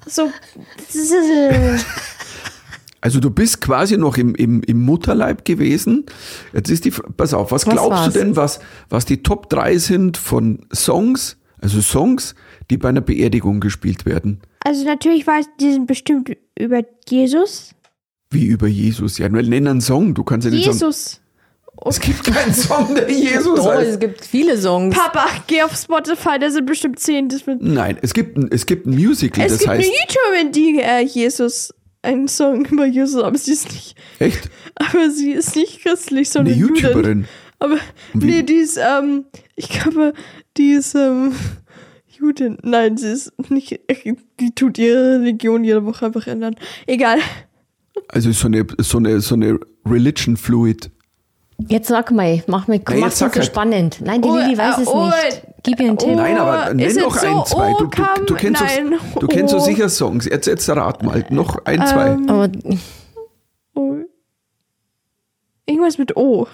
[0.06, 0.30] so,
[3.02, 6.06] also du bist quasi noch im, im, im Mutterleib gewesen.
[6.54, 8.14] Jetzt ist die, pass auf, was, Was glaubst war's?
[8.14, 12.36] du denn, was, was die Top 3 sind von Songs, also Songs,
[12.70, 14.42] die bei einer Beerdigung gespielt werden?
[14.64, 17.72] also natürlich weiß, die sind bestimmt über Jesus.
[18.30, 19.18] Wie über Jesus.
[19.18, 20.14] Ja, nur nenn einen Song.
[20.14, 21.21] Du kannst ja nicht sagen, Jesus.
[21.86, 23.92] Es gibt keinen Song, der Jesus Doch, heißt.
[23.92, 24.96] es gibt viele Songs.
[24.96, 27.30] Papa, geh auf Spotify, da sind bestimmt zehn.
[27.60, 29.90] Nein, es gibt ein, es gibt ein Musical, es das gibt heißt.
[29.90, 34.50] eine YouTuberin, die äh, Jesus, einen Song über Jesus, aber sie ist nicht, Echt?
[34.76, 36.76] aber sie ist nicht christlich, Eine sondern Jüdin.
[36.76, 37.26] YouTuberin.
[37.60, 37.78] Aber
[38.14, 38.26] wie?
[38.26, 39.26] nee, die ist, ähm,
[39.56, 40.14] ich glaube,
[40.58, 41.34] die ist, ähm,
[42.08, 42.58] Judin.
[42.62, 43.80] Nein, sie ist nicht,
[44.40, 46.56] die tut ihre Religion jede Woche einfach ändern.
[46.86, 47.18] Egal.
[48.08, 50.92] Also so eine, so eine, so eine Religion Fluid.
[51.68, 53.46] Jetzt sag mal, mach mach's sag nicht so halt.
[53.46, 53.98] spannend.
[54.02, 55.42] Nein, die Oh, Lilly weiß es oh, nicht.
[55.64, 56.10] Gib ihr einen Tipp.
[56.12, 56.16] oh.
[56.16, 57.44] Nein, aber nenn noch es ein, so?
[57.44, 57.74] zwei.
[57.78, 57.88] Du, Oh,
[58.18, 58.92] du, du, kennst, nein.
[59.14, 59.66] doch, du kennst doch Oh.
[59.66, 60.26] sicher Songs.
[60.26, 61.26] Jetzt, jetzt rat mal.
[61.30, 62.08] Noch ein, zwei.
[62.12, 62.30] Ähm.
[62.30, 62.50] Aber,
[63.76, 63.96] Oh.
[65.66, 66.48] Irgendwas mit O.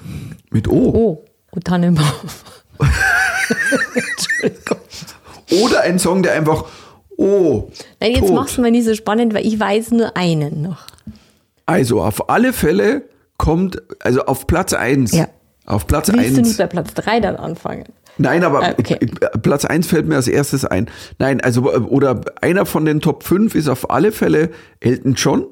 [0.52, 0.74] Mit O.
[0.74, 1.24] oh,
[1.56, 2.06] oh Tannenbaum.
[3.96, 4.78] Entschuldigung.
[5.64, 6.66] Oder ein Song, der einfach
[7.18, 7.70] O.
[8.00, 8.36] Nein, jetzt tot.
[8.36, 10.86] mach's mal nicht so spannend, weil ich weiß nur einen noch.
[11.66, 13.04] Also auf alle Fälle
[13.38, 15.12] kommt, also auf Platz 1.
[15.14, 15.28] Ja.
[15.66, 16.48] Auf Platz Willst du 1.
[16.48, 17.84] nicht bei Platz 3 dann anfangen?
[18.18, 18.98] Nein, aber Ah, okay.
[19.44, 20.90] Platz 1 fällt mir als erstes ein.
[21.20, 25.46] Nein, also, oder einer von den Top 5 ist auf alle Fälle Elton John,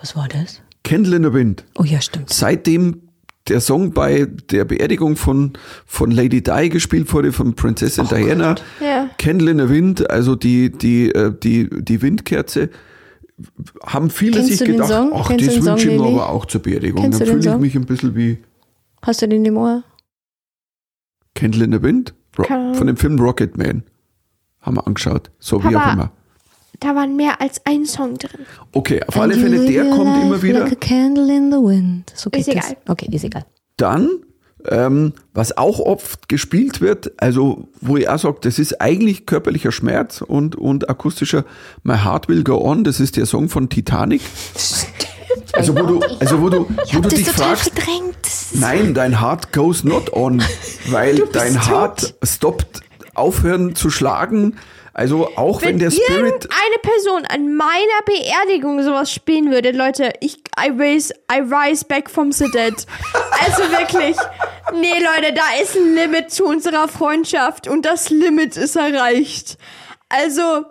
[0.00, 0.62] Was war das?
[0.84, 1.64] Candle in the Wind.
[1.78, 2.30] Oh ja, stimmt.
[2.30, 3.02] Seitdem
[3.48, 5.52] der Song bei der Beerdigung von,
[5.84, 9.10] von Lady Di gespielt wurde, von Prinzessin Diana, Ja.
[9.18, 12.70] Candle in the Wind, also die, die, äh, die, die Windkerze,
[13.84, 15.10] haben viele Kennst sich gedacht, Song?
[15.14, 17.02] ach, Kennst das den Song, wünsche ich mir aber auch zur Beerdigung.
[17.02, 17.60] Kennst Dann fühle ich Song?
[17.60, 18.38] mich ein bisschen wie
[19.02, 19.82] Hast du den im Ohr?
[21.34, 22.74] Candle in the Wind Ro Ahnung.
[22.74, 23.82] von dem Film Rocket Man.
[24.60, 25.30] Haben wir angeschaut.
[25.38, 25.88] So wie Papa.
[25.88, 26.12] auch immer.
[26.80, 28.40] Da waren mehr als ein Song drin.
[28.72, 30.60] Okay, auf alle Fälle, der kommt immer wieder.
[30.60, 32.12] Like a candle in the wind.
[32.14, 32.54] So Ist das.
[32.54, 32.76] egal.
[32.88, 33.44] Okay, ist egal.
[33.76, 34.08] Dann,
[34.68, 39.72] ähm, was auch oft gespielt wird, also wo ich auch sage, das ist eigentlich körperlicher
[39.72, 41.44] Schmerz und, und akustischer
[41.82, 44.22] My Heart Will Go On, das ist der Song von Titanic.
[45.52, 48.16] Also wo du, also wo du, wo du dich fragst, verdrängt.
[48.54, 50.42] nein, dein Heart goes not on,
[50.90, 51.68] weil dein tot.
[51.68, 52.80] Heart stoppt
[53.14, 54.56] aufhören zu schlagen.
[54.94, 60.12] Also auch wenn, Wenn der Spirit, irgendeine Person an meiner Beerdigung sowas spielen würde, Leute,
[60.20, 62.74] ich I raise, I rise back from the dead.
[63.44, 64.16] Also wirklich.
[64.72, 69.56] Nee, Leute, da ist ein Limit zu unserer Freundschaft und das Limit ist erreicht.
[70.08, 70.64] Also,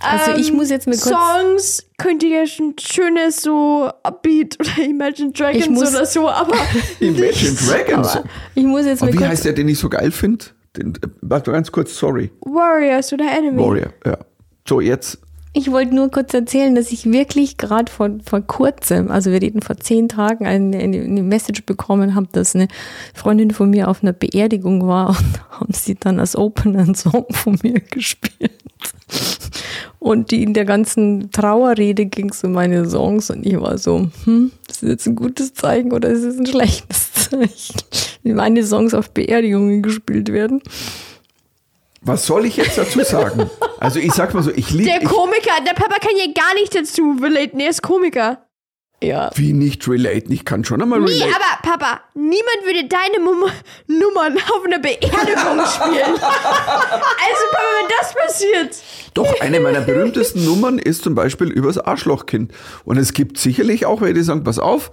[0.00, 5.32] Also ich ähm, muss jetzt kurz- Songs könnt ihr schon schönes so Upbeat oder Imagine
[5.32, 6.56] Dragons oder so, aber
[7.00, 8.18] Imagine Dragons.
[8.54, 10.46] Ich muss jetzt mal Aber wie heißt der, den ich so geil finde?
[10.76, 12.30] Den, äh, warte ganz kurz, sorry.
[12.40, 13.58] Warriors oder Enemy.
[13.58, 14.18] Warrior, ja.
[14.66, 15.18] So, jetzt.
[15.56, 19.62] Ich wollte nur kurz erzählen, dass ich wirklich gerade vor, vor kurzem, also wir reden
[19.62, 22.66] vor zehn Tagen, eine, eine, Message bekommen habe, dass eine
[23.14, 27.26] Freundin von mir auf einer Beerdigung war und haben sie dann als Opener einen Song
[27.30, 28.50] von mir gespielt.
[30.00, 34.08] Und die in der ganzen Trauerrede ging es um meine Songs und ich war so,
[34.24, 37.76] hm, ist das jetzt ein gutes Zeichen oder ist es ein schlechtes Zeichen,
[38.32, 40.62] meine Songs auf Beerdigungen gespielt werden?
[42.00, 43.48] Was soll ich jetzt dazu sagen?
[43.80, 46.74] Also ich sag mal so, ich liebe Der Komiker, der Papa kann hier gar nicht
[46.74, 48.40] dazu relaten, er ist Komiker.
[49.02, 49.30] Ja.
[49.34, 50.32] wie nicht relaten.
[50.32, 51.34] Ich kann schon einmal Nee, relaten.
[51.34, 53.44] aber Papa, niemand würde deine Mum
[53.86, 56.14] Nummern auf einer Beerdigung spielen.
[56.14, 58.76] also Papa, wenn das passiert.
[59.12, 62.52] Doch, eine meiner berühmtesten Nummern ist zum Beispiel übers Arschlochkind.
[62.86, 64.90] Und es gibt sicherlich auch welche, die sagen, pass auf,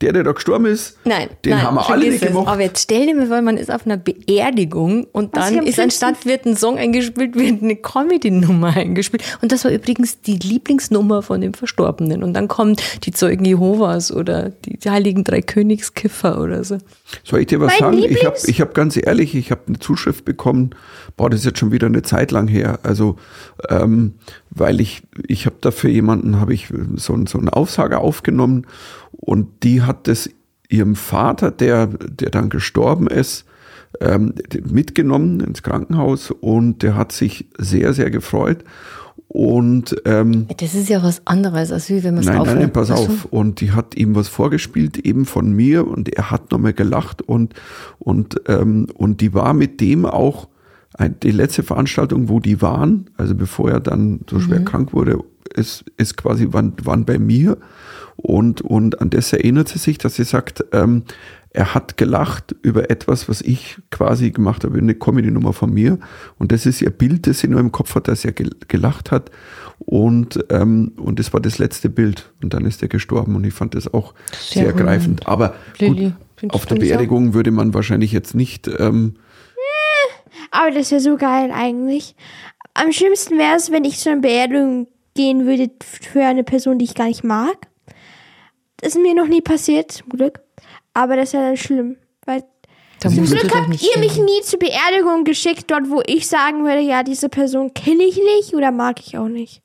[0.00, 2.28] der, der da gestorben ist, Nein, den nein, haben wir alle nicht es.
[2.28, 2.48] gemacht.
[2.48, 5.78] Aber jetzt stell dir mal vor, man ist auf einer Beerdigung und Was dann ist
[5.78, 9.22] anstatt wird ein Song eingespielt, wird eine Comedy-Nummer eingespielt.
[9.42, 12.22] Und das war übrigens die Lieblingsnummer von dem Verstorbenen.
[12.22, 16.78] Und dann kommen die Zeugen Jehovas oder die, Heiligen Drei Königskiffer oder so.
[17.24, 17.98] Soll ich dir was Mein sagen?
[17.98, 20.70] Ich habe Lieblings- ich hab ganz ehrlich, ich habe eine Zuschrift bekommen,
[21.16, 22.78] boah, das ist jetzt schon wieder eine Zeit lang her.
[22.82, 23.16] Also,
[23.68, 24.14] ähm,
[24.50, 28.66] weil ich, ich habe da für jemanden, habe ich so, so einen Aufsager aufgenommen
[29.12, 30.28] und die hat das
[30.68, 33.44] ihrem Vater, der, der dann gestorben ist,
[34.00, 34.34] ähm,
[34.70, 38.64] mitgenommen ins Krankenhaus und der hat sich sehr, sehr gefreut.
[39.32, 42.60] Und ähm, Das ist ja was anderes, als wie wenn man es Nein, nein, aufnimmt.
[42.62, 43.26] nein, pass auf.
[43.26, 47.54] Und die hat ihm was vorgespielt, eben von mir, und er hat nochmal gelacht und,
[48.00, 50.48] und, ähm, und die war mit dem auch
[51.22, 55.18] die letzte Veranstaltung, wo die waren, also bevor er dann so schwer krank wurde,
[55.54, 57.58] ist, ist quasi, waren, waren bei mir.
[58.16, 61.04] Und, und an das erinnert sie sich, dass sie sagt, ähm,
[61.52, 65.98] er hat gelacht über etwas, was ich quasi gemacht habe, eine Comedy-Nummer von mir.
[66.38, 69.10] Und das ist ihr Bild, das sie nur im Kopf hat, dass er gel- gelacht
[69.10, 69.30] hat.
[69.78, 72.30] Und, ähm, und das war das letzte Bild.
[72.42, 73.34] Und dann ist er gestorben.
[73.34, 75.26] Und ich fand das auch Sehr sehr, ergreifend.
[75.26, 76.12] Aber gut,
[76.50, 76.76] auf der?
[76.76, 79.14] Beerdigung würde man wahrscheinlich jetzt nicht, ähm,
[80.50, 82.14] Aber das wäre so geil eigentlich.
[82.74, 86.84] Am schlimmsten wäre es, wenn ich zu einer Beerdigung gehen würde für eine Person, die
[86.84, 87.68] ich gar nicht mag.
[88.76, 90.40] Das ist mir noch nie passiert, zum Glück.
[90.94, 91.96] Aber das wäre dann schlimm.
[92.24, 92.44] Weil
[93.00, 96.80] Da du Glück habt ihr mich nie zur Beerdigung geschickt, dort wo ich sagen würde,
[96.80, 99.62] ja, diese Person kenne ich nicht oder mag ich auch nicht.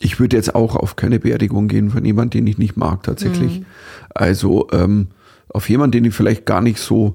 [0.00, 3.60] ich würde jetzt auch auf keine Beerdigung gehen von jemandem, den ich nicht mag, tatsächlich.
[3.60, 3.66] Mhm.
[4.14, 5.08] Also ähm,
[5.48, 7.14] auf jemanden, den ich vielleicht gar nicht so,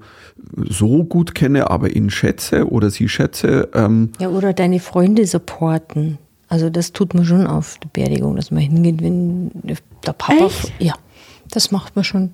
[0.69, 3.69] so gut kenne, aber ihn schätze oder sie schätze.
[3.73, 6.17] Ähm, Ja, oder deine Freunde supporten.
[6.49, 10.45] Also das tut man schon auf der Beerdigung, dass man hingeht, wenn der Papa...
[10.45, 10.71] Echt?
[10.79, 10.93] Ja,
[11.51, 12.33] das macht man schon.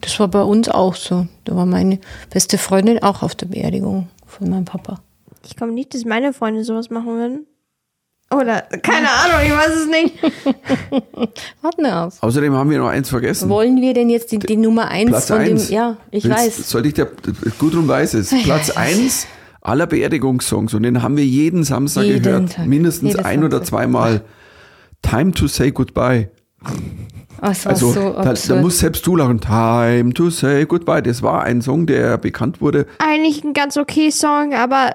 [0.00, 1.26] Das war bei uns auch so.
[1.44, 1.98] Da war meine
[2.30, 5.00] beste Freundin auch auf der Beerdigung von meinem Papa.
[5.46, 7.46] Ich glaube nicht, dass meine Freunde sowas machen würden.
[8.36, 10.22] Oder, keine Ahnung, ich weiß es nicht.
[11.62, 12.22] Warten wir auf.
[12.22, 13.48] außerdem haben wir noch eins vergessen.
[13.48, 15.66] Wollen wir denn jetzt die, die Nummer eins Platz von eins.
[15.68, 15.74] dem...
[15.74, 16.70] Ja, ich Willst- weiß.
[16.70, 17.10] Soll ich dir,
[17.58, 19.26] Gudrun weiß es, Platz eins
[19.60, 22.66] aller Beerdigungssongs und den haben wir jeden Samstag Jeden gehört, Tag.
[22.66, 23.68] mindestens Jeden ein oder Samstag.
[23.78, 24.20] zweimal.
[25.02, 26.30] Time to say goodbye.
[27.42, 29.40] Oh, Also so da, da muss selbst du lachen.
[29.40, 31.02] Time to say goodbye.
[31.02, 32.86] Das war ein Song, der bekannt wurde.
[32.98, 34.92] Eigentlich ein ganz okay Song, aber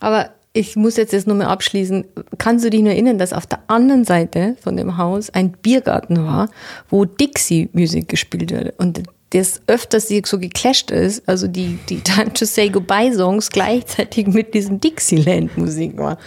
[0.00, 2.04] Aber ich muss jetzt das nur mal abschließen.
[2.38, 6.24] Kannst du dich nur erinnern, dass auf der anderen Seite von dem Haus ein Biergarten
[6.24, 6.50] war,
[6.90, 12.44] wo Dixie-Musik gespielt wurde und das öfters so geclasht ist, also die, die Time to
[12.44, 16.18] Say Goodbye Songs gleichzeitig mit diesem Dixieland-Musik war.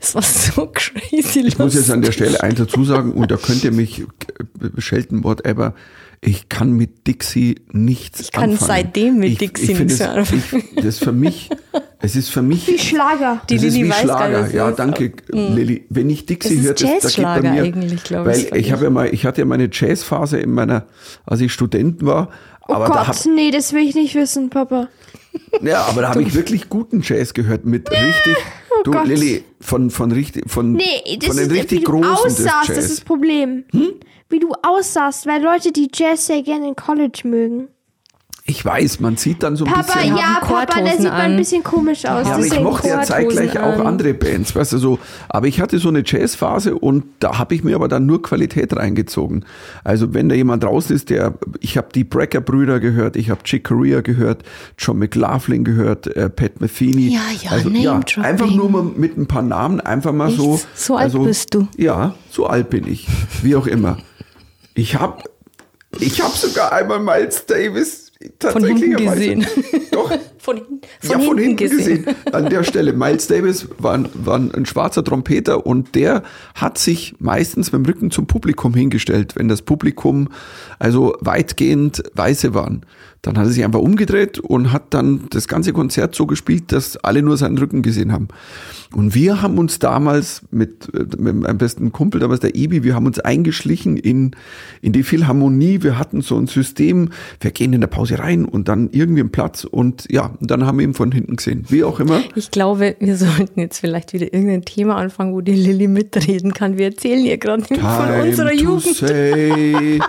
[0.00, 3.36] Das war so crazy Ich muss jetzt an der Stelle eins dazu sagen, und da
[3.36, 5.74] könnt ihr mich äh, schelten, whatever.
[6.26, 8.66] Ich kann mit Dixie nichts Ich kann anfangen.
[8.68, 10.42] seitdem mit ich, Dixie ich finde nichts es- anfangen.
[10.70, 11.50] ich- Das ist für mich,
[12.00, 13.42] es ist für mich wie Schlager.
[13.50, 14.42] Die das Lilly weiß gar Schlager.
[14.44, 15.84] nicht, Ja, danke, Lilly.
[15.90, 18.50] Wenn ich Dixie Das höre, ist das, da geht bei Jazzschlager mir, eigentlich, glaube ich,
[18.50, 20.86] weil ich habe ja mal, ich hatte ja meine Jazzphase in meiner,
[21.26, 22.30] als ich Student war.
[22.66, 24.88] Oh Aber da hab, Gott, nee, das will ich nicht wissen, Papa.
[25.62, 28.36] ja, aber da habe ich wirklich guten Jazz gehört mit richtig.
[28.82, 29.06] Du, Oh Gott.
[29.06, 32.78] Lilly, von von richtig, von Nee, von den ist, richtig wie du großen aussahst, das
[32.78, 33.64] ist das Problem.
[34.28, 37.68] Wie du aussahst, weil Leute, die Jazz sehr gerne in College mögen.
[38.46, 40.18] Ich weiß, man sieht dann so ein Papa, bisschen.
[40.18, 41.36] ja, Papa, der sieht mal ein an.
[41.38, 42.26] bisschen komisch aus.
[42.26, 43.86] Ja, aber ich mochte ja zeitgleich auch an.
[43.86, 44.98] andere Bands, weißt du so.
[45.30, 48.76] Aber ich hatte so eine Jazzphase und da habe ich mir aber dann nur Qualität
[48.76, 49.46] reingezogen.
[49.82, 53.64] Also wenn da jemand draußen ist, der, ich habe die Brecker-Brüder gehört, ich habe Chick
[53.64, 54.42] Corea gehört,
[54.76, 57.14] John McLaughlin gehört, äh, Pat Metheny.
[57.14, 58.24] Ja, ja, also, Name-Dropping.
[58.24, 60.36] einfach nur mal mit ein paar Namen, einfach mal Echt?
[60.36, 60.60] so.
[60.74, 61.66] So alt also, bist du?
[61.78, 63.08] Ja, so alt bin ich.
[63.42, 63.96] Wie auch immer.
[64.74, 65.22] Ich habe
[65.98, 68.03] ich hab sogar einmal Miles Davis
[68.40, 69.46] Von hinten gesehen.
[69.90, 72.04] Doch, Von, von, ja, hinten, von hinten gesehen.
[72.04, 72.16] gesehen.
[72.32, 72.92] An der Stelle.
[72.92, 76.22] Miles Davis war ein, war ein schwarzer Trompeter und der
[76.54, 80.28] hat sich meistens mit dem Rücken zum Publikum hingestellt, wenn das Publikum
[80.78, 82.84] also weitgehend Weiße waren.
[83.24, 86.98] Dann hat er sich einfach umgedreht und hat dann das ganze Konzert so gespielt, dass
[86.98, 88.28] alle nur seinen Rücken gesehen haben.
[88.94, 93.06] Und wir haben uns damals mit, mit meinem besten Kumpel, damals der Ibi, wir haben
[93.06, 94.32] uns eingeschlichen in,
[94.82, 95.82] in die Philharmonie.
[95.82, 97.08] Wir hatten so ein System,
[97.40, 100.78] wir gehen in der Pause rein und dann irgendwie einen Platz und ja, dann haben
[100.78, 101.64] wir ihn von hinten gesehen.
[101.70, 102.20] Wie auch immer.
[102.36, 106.76] Ich glaube, wir sollten jetzt vielleicht wieder irgendein Thema anfangen, wo die Lilly mitreden kann.
[106.76, 108.96] Wir erzählen ihr gerade von unserer Jugend.
[108.96, 109.98] say.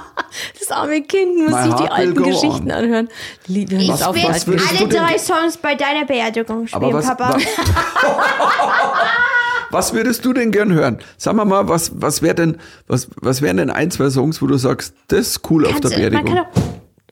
[0.59, 2.71] Das arme Kind muss sich die alten Geschichten on.
[2.71, 3.04] anhören.
[3.47, 6.05] Wir hören Ich jetzt auf, will was würdest alle du denn- drei Songs bei deiner
[6.05, 7.35] Beerdigung Aber spielen, was, Papa.
[7.35, 7.43] was,
[9.71, 10.99] was würdest du denn gern hören?
[11.17, 14.47] Sag mal mal, was, was wäre denn, was, was wären denn ein, zwei Songs, wo
[14.47, 16.35] du sagst, das ist cool auf der Kannst du- man Beerdigung?
[16.35, 16.45] kann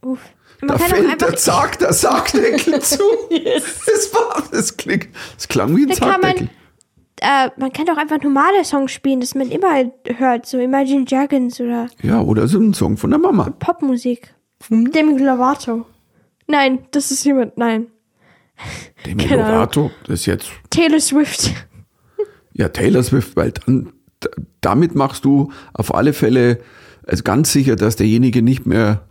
[0.02, 0.18] doch,
[0.62, 3.00] Man da fällt einfach- der Sarg, der Sargdeckel zu.
[3.86, 6.50] Das war, das klingt, das klang wie ein Da kann man-.
[7.22, 9.86] Äh, man kann doch einfach normale Songs spielen, das man immer
[10.18, 13.50] hört, so Imagine Dragons oder Ja, oder so ein Song von der Mama.
[13.60, 14.34] Popmusik.
[14.68, 14.92] Hm?
[14.92, 15.86] Demi Lovato.
[16.48, 17.88] Nein, das ist jemand, nein.
[19.06, 19.44] Demi Keine.
[19.44, 21.52] Lovato, das ist jetzt, Taylor Swift.
[22.54, 23.94] ja, Taylor Swift, weil dann,
[24.62, 26.60] damit machst du auf alle Fälle
[27.06, 29.08] also ganz sicher, dass derjenige nicht mehr,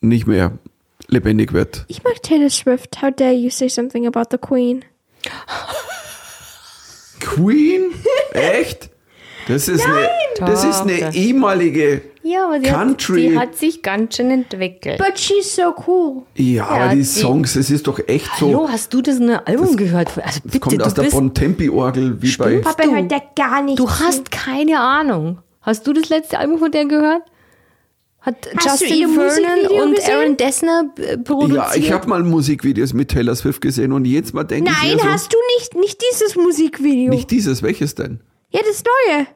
[0.00, 0.58] nicht mehr
[1.08, 1.84] lebendig wird.
[1.88, 3.02] Ich mag Taylor Swift.
[3.02, 4.84] How dare you say something about the Queen?
[7.20, 7.92] Queen?
[8.32, 8.90] Echt?
[9.48, 13.24] Das ist eine, das ist eine ehemalige Ja, aber sie Country.
[13.24, 14.98] Hat, sie hat sich ganz schön entwickelt.
[14.98, 16.22] But she's so cool.
[16.34, 18.48] Ja, aber die die- Songs, es ist doch echt so.
[18.48, 20.08] Hallo, hast du das in einem Album gehört?
[20.16, 22.58] Also Das bitte, kommt du aus der bist, Bontempi-Orgel, wie bei.
[22.58, 22.90] Papa du?
[22.94, 23.78] hört ja gar nicht.
[23.78, 25.38] du hast keine Ahnung.
[25.60, 27.22] Hast du das letzte Album von der gehört?
[28.20, 30.12] Hat Hast du ihr Justin Vernon und gesehen?
[30.12, 31.56] Aaron Dessner äh, produziert?
[31.56, 34.96] Ja, ich habe mal Musikvideos mit Taylor Swift gesehen und jetzt mal denke ich Nein,
[34.96, 35.76] mir so, hast du nicht.
[35.76, 37.10] Nicht dieses Musikvideo.
[37.10, 38.20] nicht dieses, welches denn?
[38.50, 39.26] Ja, das neue.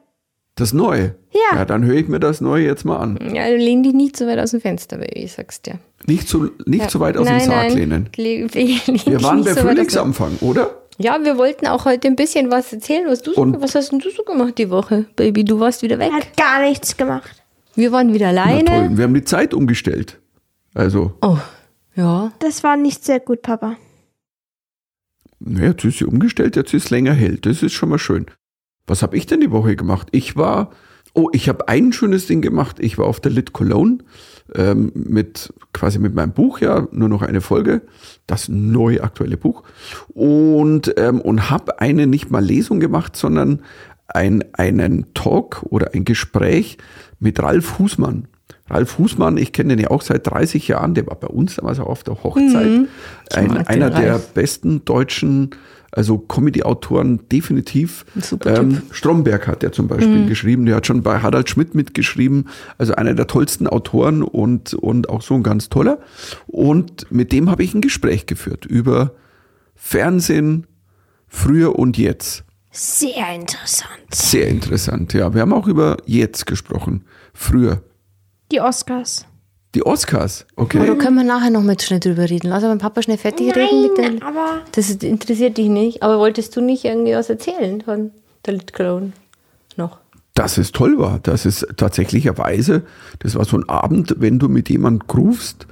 [0.56, 1.14] Das Neue?
[1.32, 1.58] Ja.
[1.58, 3.18] Ja, dann höre ich mir das Neue jetzt mal an.
[3.34, 5.78] Ja, du lehn dich nicht so weit aus dem Fenster, Baby, ich sag's dir.
[6.06, 7.76] Nicht zu, nicht zu weit aus nein, dem Sarg nein.
[7.78, 8.08] lehnen.
[8.16, 10.78] Le- Wir waren bei so Frühlingsanfang, oder?
[10.98, 13.06] Ja, wir wollten auch heute ein bisschen was erzählen.
[13.08, 15.42] Was, du so, was hast denn du so gemacht die Woche, Baby?
[15.44, 16.10] Du warst wieder weg.
[16.12, 17.42] Er hat gar nichts gemacht.
[17.74, 18.64] Wir waren wieder Na alleine.
[18.66, 20.20] toll, wir haben die Zeit umgestellt.
[20.74, 21.38] Also, Oh,
[21.96, 22.30] ja.
[22.40, 23.76] Das war nicht sehr gut, Papa.
[25.40, 27.38] naja, jetzt ist sie umgestellt, jetzt ist es länger hell.
[27.40, 28.26] Das ist schon mal schön.
[28.86, 30.08] Was habe ich denn die Woche gemacht?
[30.10, 30.70] Ich war,
[31.14, 32.78] oh, ich habe ein schönes Ding gemacht.
[32.80, 33.98] Ich war auf der Lit Cologne
[34.54, 37.82] ähm, mit quasi mit meinem Buch, ja, nur noch eine Folge,
[38.26, 39.62] das neue aktuelle Buch
[40.08, 43.62] und ähm, und habe eine nicht mal Lesung gemacht, sondern
[44.08, 46.78] ein, einen Talk oder ein Gespräch
[47.18, 48.28] mit Ralf Husmann.
[48.68, 51.78] Ralf Husmann, ich kenne den ja auch seit 30 Jahren, der war bei uns damals
[51.80, 52.88] auch auf der Hochzeit.
[53.34, 55.50] Ein, mag den einer der besten deutschen,
[55.92, 58.04] also Comedy-Autoren definitiv.
[58.46, 62.94] Ähm, Stromberg hat er zum Beispiel geschrieben, der hat schon bei Harald Schmidt mitgeschrieben, also
[62.94, 65.98] einer der tollsten Autoren und, und auch so ein ganz toller.
[66.46, 69.12] Und mit dem habe ich ein Gespräch geführt über
[69.74, 70.66] Fernsehen
[71.28, 72.44] früher und jetzt.
[72.70, 74.14] Sehr interessant.
[74.14, 75.34] Sehr interessant, ja.
[75.34, 77.04] Wir haben auch über jetzt gesprochen.
[77.34, 77.82] Früher.
[78.50, 79.26] Die Oscars.
[79.74, 80.86] Die Oscars, Aber okay.
[80.86, 82.48] da können wir nachher noch mit schnell drüber reden.
[82.48, 84.28] Lass aber Papa schnell fertig reden mit Nein, der.
[84.28, 86.02] aber Das interessiert dich nicht.
[86.02, 88.10] Aber wolltest du nicht irgendwie was erzählen von
[88.44, 89.12] der Lit Cologne
[89.76, 89.98] noch?
[90.34, 92.82] Dass es toll war, dass es tatsächlicherweise,
[93.20, 95.66] das war so ein Abend, wenn du mit jemand grufst,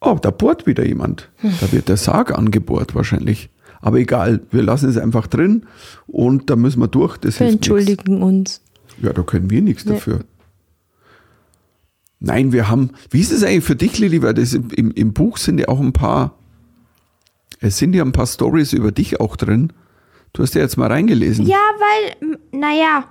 [0.00, 1.30] oh, da bohrt wieder jemand.
[1.60, 3.48] Da wird der Sarg angebohrt wahrscheinlich.
[3.80, 5.66] Aber egal, wir lassen es einfach drin
[6.06, 7.16] und da müssen wir durch.
[7.18, 8.60] Das Wir entschuldigen uns.
[8.88, 9.02] nichts.
[9.02, 10.20] Ja, da können wir nichts dafür.
[12.24, 14.22] Nein, wir haben, wie ist es eigentlich für dich, Lilly?
[14.22, 16.38] Weil das im, im, Buch sind ja auch ein paar,
[17.60, 19.72] es sind ja ein paar Stories über dich auch drin.
[20.32, 21.46] Du hast ja jetzt mal reingelesen.
[21.46, 23.04] Ja, weil, naja,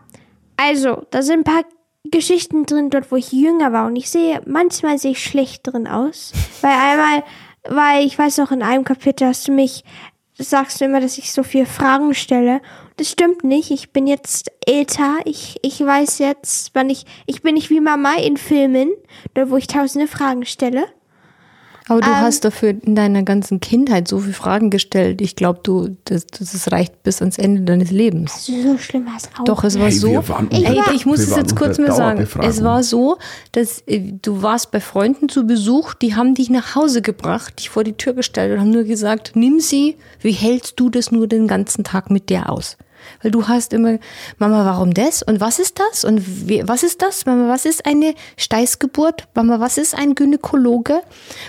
[0.57, 1.63] also, da sind ein paar
[2.05, 5.87] Geschichten drin, dort wo ich jünger war und ich sehe, manchmal sehe ich schlecht drin
[5.87, 6.33] aus.
[6.61, 7.23] Weil einmal,
[7.69, 9.85] weil ich weiß noch, in einem Kapitel hast du mich,
[10.37, 12.61] sagst du immer, dass ich so viele Fragen stelle.
[12.97, 13.71] Das stimmt nicht.
[13.71, 15.17] Ich bin jetzt älter.
[15.25, 18.91] Ich, ich weiß jetzt, wann ich, ich bin nicht wie Mama in Filmen,
[19.35, 20.85] wo ich tausende Fragen stelle.
[21.89, 22.15] Aber du Ähm.
[22.15, 25.21] hast dafür in deiner ganzen Kindheit so viele Fragen gestellt.
[25.21, 28.45] Ich glaube, du, das, das reicht bis ans Ende deines Lebens.
[28.45, 29.43] So schlimm war es auch.
[29.43, 30.07] Doch, es war Hey, so.
[30.07, 30.15] Ey,
[30.77, 32.25] unter- ich muss es jetzt kurz mal sagen.
[32.41, 33.17] Es war so,
[33.51, 37.69] dass äh, du warst bei Freunden zu Besuch, die haben dich nach Hause gebracht, dich
[37.69, 41.27] vor die Tür gestellt und haben nur gesagt, nimm sie, wie hältst du das nur
[41.27, 42.77] den ganzen Tag mit der aus?
[43.21, 43.97] Weil du hast immer,
[44.37, 45.23] Mama, warum das?
[45.23, 46.03] Und was ist das?
[46.05, 47.25] Und wie, was ist das?
[47.25, 49.27] Mama, was ist eine Steißgeburt?
[49.35, 51.01] Mama, was ist ein Gynäkologe?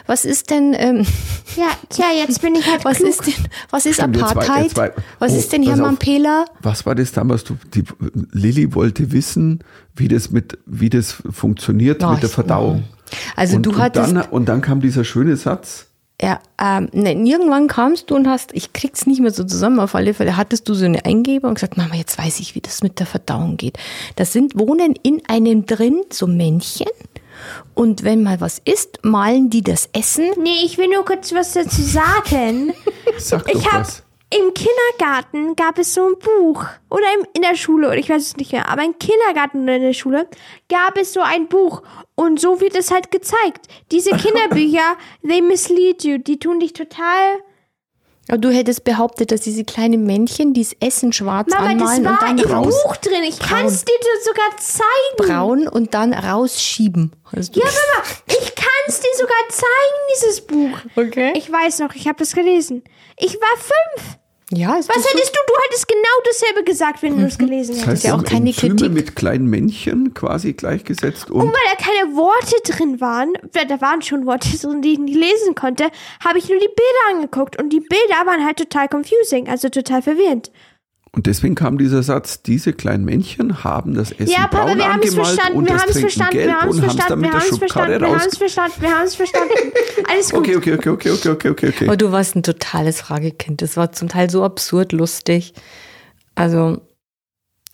[0.07, 1.07] Was ist denn, ähm,
[1.57, 3.11] Ja, tja, jetzt bin ich halt was klug.
[3.11, 3.35] ist denn,
[3.71, 4.63] was ist Stimmt, jetzt war- Apartheid?
[4.65, 5.63] jetzt war- was Oh, ist denn.
[5.65, 6.45] Hermann Pehler?
[6.63, 7.45] Was war das damals?
[7.45, 7.85] Du, die,
[8.33, 9.63] Lilly wollte wissen,
[9.97, 12.85] wie das mit, wie das funktioniert Ja, mit der Verdauung.
[13.37, 15.87] Also und, du hattest, und, dann, und dann kam dieser schöne Satz.
[16.23, 19.97] Ja, ähm, nein, irgendwann kamst du und hast, ich krieg's nicht mehr so zusammen, auf
[19.97, 22.83] alle Fälle hattest du so eine Eingebung und gesagt, Mama, jetzt weiß ich, wie das
[22.83, 23.79] mit der Verdauung geht.
[24.15, 26.87] Das sind, wohnen in einem drin so Männchen
[27.75, 30.27] und wenn mal was ist, malen die das Essen.
[30.41, 32.73] Nee, ich will nur kurz was dazu sagen.
[33.19, 34.04] Sag Ich doch habe was.
[34.37, 38.23] Im Kindergarten gab es so ein Buch oder im, in der Schule oder ich weiß
[38.23, 40.29] es nicht mehr, aber im Kindergarten oder in der Schule
[40.69, 41.83] gab es so ein Buch
[42.15, 43.67] und so wird es halt gezeigt.
[43.93, 47.37] Diese Kinderbücher, they mislead you, die tun dich total
[48.29, 51.99] Aber du hättest behauptet, dass diese kleinen Männchen, die das Essen schwarz Mama, das anmalen
[52.07, 53.23] und war dann im raus, Buch drin.
[53.29, 53.93] Ich kann es dir
[54.25, 55.17] sogar zeigen.
[55.19, 57.13] braun und dann rausschieben.
[57.33, 60.79] Du- Ja, Mama, ich kann es dir sogar zeigen, dieses Buch.
[60.97, 61.33] Okay.
[61.37, 62.83] Ich weiß noch, ich habe das gelesen.
[63.19, 64.19] Ich war fünf.
[64.53, 65.39] Ja, Was hättest du?
[65.47, 68.05] Du hättest genau dasselbe gesagt, wenn du es gelesen Das hättest.
[68.05, 68.93] heißt, ja auch keine Enzyme Kritik.
[68.93, 74.03] mit kleinen Männchen quasi gleichgesetzt und Und weil da keine Worte drin waren, da waren
[74.03, 75.91] schon Worte drin, die ich nicht lesen konnte,
[76.25, 77.61] habe ich nur die Bilder angeguckt.
[77.61, 80.51] Und die Bilder waren halt total confusing, also total verwirrend.
[81.15, 84.85] Und deswegen kam dieser Satz, diese kleinen Männchen haben das Essen Ja, Papa, braun wir
[84.93, 86.77] haben es angemalt verstanden, und wir das haben es Trinken verstanden, gelb wir haben es
[86.77, 88.25] und haben es dann verstanden, mit wir der haben es Schubkarre verstanden, wir haben es
[88.33, 88.39] raus.
[88.39, 89.55] verstanden, wir haben es verstanden.
[90.11, 90.39] Alles gut.
[90.41, 91.87] Okay, okay, okay, okay, okay, okay, okay, okay.
[91.87, 93.63] Aber du warst ein totales Fragekind.
[93.63, 95.55] Das war zum Teil so absurd lustig.
[96.35, 96.81] Also,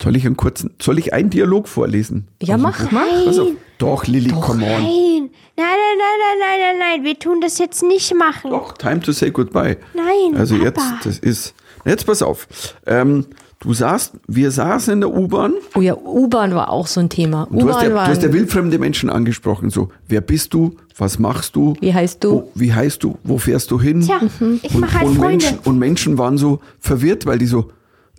[0.02, 2.28] Soll ich einen kurzen, soll ich einen Dialog vorlesen?
[2.42, 3.02] ja, dem mach, mach.
[3.26, 3.48] Auf.
[3.78, 4.82] Doch, Lilly, come on.
[4.82, 8.50] Nein, nein, nein, nein, nein, nein, nein, nein, wir tun das jetzt nicht machen.
[8.50, 9.78] Doch, time to say goodbye.
[9.94, 10.66] Nein, Also Papa.
[10.66, 12.46] jetzt, das ist, jetzt pass auf.
[12.86, 13.26] Ähm,
[13.60, 17.46] du saßt, wir saßen in der U-Bahn Oh ja, U-Bahn war auch so ein Thema.
[17.50, 19.70] du hast, ja, du hast ja wildfremde Menschen angesprochen.
[19.70, 20.76] So, wer bist du?
[20.96, 21.74] Was machst du?
[21.80, 22.32] Wie heißt du?
[22.32, 23.18] Wo, wie heißt du?
[23.24, 24.00] Wo fährst du hin?
[24.02, 24.20] Tja,
[24.62, 25.44] ich und, mache halt und Freunde.
[25.46, 27.70] Menschen, und Menschen waren so verwirrt, weil die so,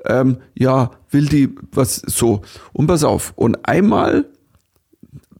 [0.05, 2.41] ähm, ja, will die was so.
[2.73, 3.33] Und pass auf.
[3.35, 4.25] Und einmal,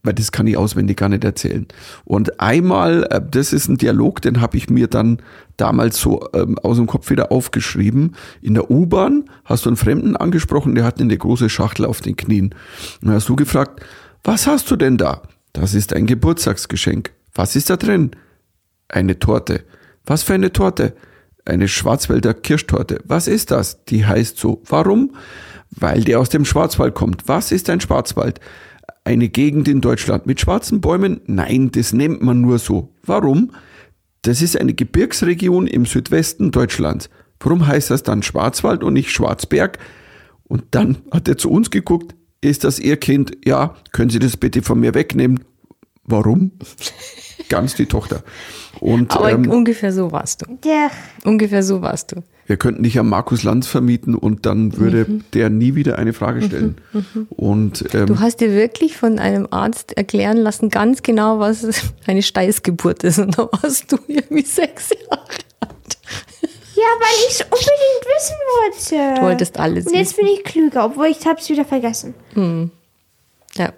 [0.02, 1.66] weil das kann ich auswendig gar nicht erzählen.
[2.04, 5.18] Und einmal, äh, das ist ein Dialog, den habe ich mir dann
[5.56, 8.16] damals so ähm, aus dem Kopf wieder aufgeschrieben.
[8.40, 12.16] In der U-Bahn hast du einen Fremden angesprochen, der hat eine große Schachtel auf den
[12.16, 12.54] Knien.
[13.00, 13.84] Und dann hast du gefragt,
[14.24, 15.22] was hast du denn da?
[15.52, 17.12] Das ist ein Geburtstagsgeschenk.
[17.34, 18.12] Was ist da drin?
[18.88, 19.64] Eine Torte.
[20.04, 20.94] Was für eine Torte?
[21.44, 23.00] Eine Schwarzwälder Kirschtorte.
[23.04, 23.84] Was ist das?
[23.84, 24.62] Die heißt so.
[24.68, 25.14] Warum?
[25.70, 27.28] Weil der aus dem Schwarzwald kommt.
[27.28, 28.40] Was ist ein Schwarzwald?
[29.04, 31.20] Eine Gegend in Deutschland mit schwarzen Bäumen?
[31.26, 32.94] Nein, das nennt man nur so.
[33.04, 33.50] Warum?
[34.22, 37.10] Das ist eine Gebirgsregion im Südwesten Deutschlands.
[37.40, 39.78] Warum heißt das dann Schwarzwald und nicht Schwarzberg?
[40.44, 42.14] Und dann hat er zu uns geguckt.
[42.40, 43.36] Ist das Ihr Kind?
[43.44, 45.40] Ja, können Sie das bitte von mir wegnehmen?
[46.04, 46.52] Warum?
[47.48, 48.22] Ganz die Tochter.
[48.80, 50.58] Und Aber ähm, ungefähr so warst du.
[50.64, 50.90] Der,
[51.24, 52.22] Ungefähr so warst du.
[52.46, 56.42] wir könnten dich an Markus Lanz vermieten und dann würde der nie wieder eine Frage
[56.42, 56.76] stellen.
[57.30, 61.64] Und ähm, Du hast dir wirklich von einem Arzt erklären lassen, ganz genau, was
[62.06, 63.18] eine Steißgeburt ist.
[63.18, 65.22] Und da warst du irgendwie sechs Jahre
[65.60, 65.98] alt.
[66.74, 69.20] ja, weil ich es unbedingt wissen wollte.
[69.20, 70.24] Du wolltest alles Und jetzt wissen.
[70.26, 72.14] bin ich klüger, obwohl ich hab's wieder vergessen.
[73.54, 73.72] Ja,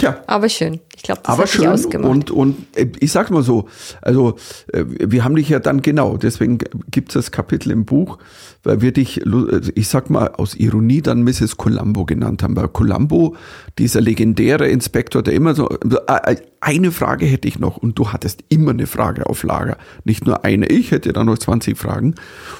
[0.00, 0.80] tja, aber schön.
[0.96, 2.10] Ich glaube, das aber hat schön ausgemacht.
[2.10, 3.68] und, und äh, ich sag mal so,
[4.02, 4.36] also
[4.72, 6.58] äh, wir haben dich ja dann genau, deswegen
[6.90, 8.18] gibt es das Kapitel im Buch,
[8.62, 11.56] weil wir dich, äh, ich sag mal aus Ironie dann Mrs.
[11.56, 13.36] Columbo genannt haben, weil Columbo,
[13.78, 18.44] dieser legendäre Inspektor, der immer so, äh, eine Frage hätte ich noch und du hattest
[18.48, 22.14] immer eine Frage auf Lager, nicht nur eine, ich hätte dann noch 20 Fragen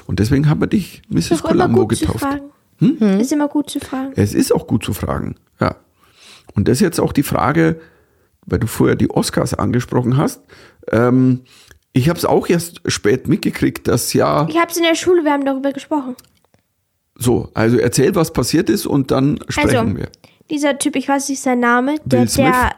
[0.07, 1.31] und deswegen haben wir dich Mrs.
[1.31, 2.23] Ist auch immer Columbo gut zu getauft.
[2.23, 2.41] fragen.
[2.79, 3.19] Hm?
[3.19, 4.13] Ist immer gut zu fragen.
[4.15, 5.75] Es ist auch gut zu fragen, ja.
[6.55, 7.79] Und das ist jetzt auch die Frage,
[8.45, 10.41] weil du vorher die Oscars angesprochen hast.
[10.91, 11.41] Ähm,
[11.93, 15.31] ich habe es auch erst spät mitgekriegt, dass ja Ich hab's in der Schule, wir
[15.31, 16.15] haben darüber gesprochen.
[17.15, 20.09] so, also erzähl, was passiert ist und dann sprechen Also, wir.
[20.49, 22.45] dieser Typ, ich weiß nicht seinen Namen, der, Will Smith?
[22.51, 22.75] der,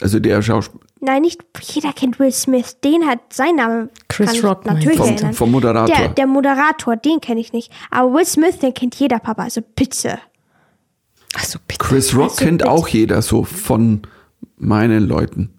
[0.00, 3.88] Also der Schauspieler nein, nicht jeder kennt Will Smith, den hat sein Name.
[4.08, 5.32] Chris Rock natürlich vom, erinnern.
[5.34, 5.94] vom Moderator.
[5.96, 7.72] Der, der Moderator, den kenne ich nicht.
[7.90, 10.18] Aber Will Smith, den kennt jeder Papa, also bitte.
[11.34, 11.78] Achso, bitte.
[11.84, 12.70] Chris Rock Also kennt bitte.
[12.70, 14.02] auch jeder so von
[14.56, 15.54] meinen Leuten.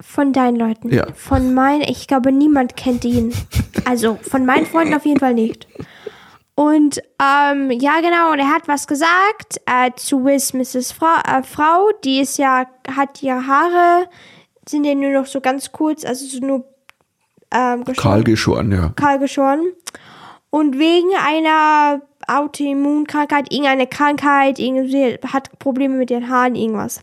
[0.00, 0.92] Von deinen Leuten.
[0.92, 1.06] Ja.
[1.14, 3.32] Von meinen, ich glaube, niemand kennt ihn.
[3.86, 5.68] Also von meinen Freunden auf jeden Fall nicht.
[6.54, 11.42] Und ähm, ja, genau, und er hat was gesagt äh, zu Will Smiths Frau, äh,
[11.42, 14.08] Frau, die ist ja, hat ihre Haare,
[14.68, 16.64] sind ja nur noch so ganz kurz, also so nur
[17.50, 17.96] ähm, geschoren.
[17.96, 18.88] Karl geschoren, ja.
[18.94, 19.72] kahl geschoren.
[20.50, 27.02] Und wegen einer Autoimmunkrankheit, irgendeine Krankheit, irgendwie hat Probleme mit den Haaren, irgendwas.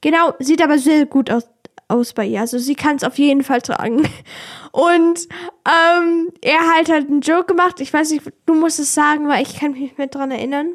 [0.00, 1.48] Genau, sieht aber sehr gut aus,
[1.88, 2.40] aus bei ihr.
[2.40, 4.02] Also sie kann es auf jeden Fall tragen.
[4.72, 5.28] Und
[5.66, 7.80] ähm, er halt hat einen Joke gemacht.
[7.80, 10.68] Ich weiß nicht, du musst es sagen, weil ich kann mich nicht mehr dran erinnern.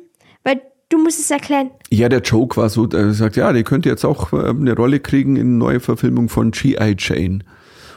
[0.43, 1.71] Weil du musst es erklären.
[1.89, 4.99] Ja, der Joke war so, er sagt, ja, die könnte jetzt auch äh, eine Rolle
[4.99, 6.95] kriegen in neue Verfilmung von G.I.
[6.97, 7.39] Jane.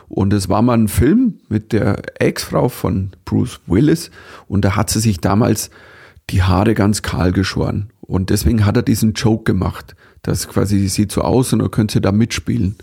[0.09, 4.11] Und es war mal ein Film mit der Ex-Frau von Bruce Willis
[4.49, 5.71] und da hat sie sich damals
[6.31, 7.93] die Haare ganz kahl geschoren.
[8.01, 11.69] Und deswegen hat er diesen Joke gemacht, dass quasi sie sieht so aus und er
[11.69, 12.77] könnte da mitspielen.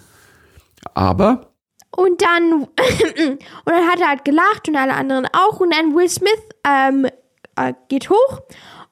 [0.93, 1.52] Aber
[1.91, 5.60] Und dann, und dann hat er halt gelacht und alle anderen auch.
[5.60, 6.32] Und dann Will Smith
[6.66, 7.08] ähm,
[7.56, 8.41] äh, geht hoch,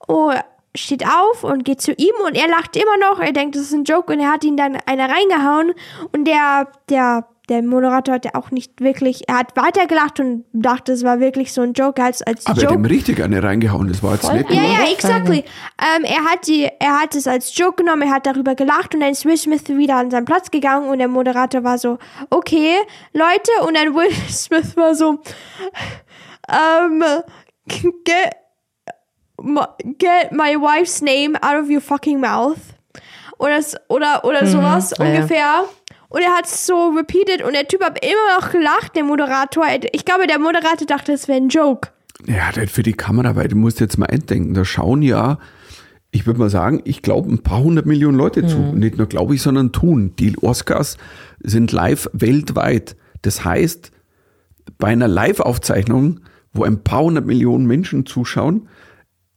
[0.07, 0.33] oh,
[0.75, 3.19] steht auf und geht zu ihm und er lacht immer noch.
[3.19, 5.73] Er denkt, das ist ein Joke und er hat ihn dann einer reingehauen.
[6.11, 10.93] Und der, der, der Moderator hat ja auch nicht wirklich, er hat weitergelacht und dachte,
[10.93, 12.81] es war wirklich so ein Joke als, als Aber er hat Joke.
[12.81, 13.87] ihm richtig eine reingehauen.
[13.87, 14.37] Das war jetzt Voll.
[14.37, 15.43] nicht Ja, ja, exactly.
[15.79, 19.01] Ähm, er hat die, er hat es als Joke genommen, er hat darüber gelacht und
[19.01, 21.97] dann ist Will Smith wieder an seinen Platz gegangen und der Moderator war so,
[22.29, 22.75] okay,
[23.13, 25.19] Leute, und dann Will Smith war so,
[26.49, 27.03] ähm,
[27.67, 28.35] get,
[29.41, 29.65] my,
[29.97, 32.57] get my wife's name out of your fucking mouth.
[33.37, 35.65] Oder, oder, oder sowas ja, ja.
[36.15, 39.65] Und er hat es so repeated und der Typ hat immer noch gelacht, der Moderator.
[39.91, 41.89] Ich glaube, der Moderator dachte, es wäre ein Joke.
[42.25, 45.39] Ja, das für die Kamera, weil du musst jetzt mal entdenken, da schauen ja,
[46.11, 48.55] ich würde mal sagen, ich glaube ein paar hundert Millionen Leute zu.
[48.57, 50.13] Nicht nur glaube ich, sondern tun.
[50.17, 50.95] Die Oscars
[51.43, 52.95] sind live weltweit.
[53.21, 53.91] Das heißt,
[54.77, 56.21] bei einer Live-Aufzeichnung,
[56.53, 58.69] wo ein paar hundert Millionen Menschen zuschauen,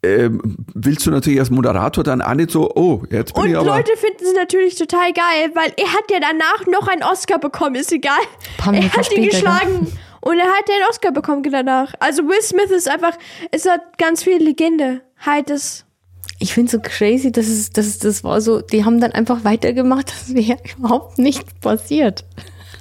[0.02, 3.56] ähm, willst du natürlich als Moderator dann auch nicht so, oh, jetzt bin Und ich
[3.56, 3.76] aber...
[3.76, 7.74] Leute finden es natürlich total geil, weil er hat ja danach noch einen Oscar bekommen,
[7.74, 8.18] ist egal.
[8.58, 11.94] Paar er hat ihn geschlagen und er hat den Oscar bekommen danach.
[12.00, 13.16] Also Will Smith ist einfach,
[13.50, 15.02] es hat ganz viel Legende.
[15.18, 15.84] Halt es.
[16.38, 19.42] Ich finde so crazy, dass es, dass es, das war so, die haben dann einfach
[19.42, 22.24] weitergemacht, das wäre überhaupt nicht passiert.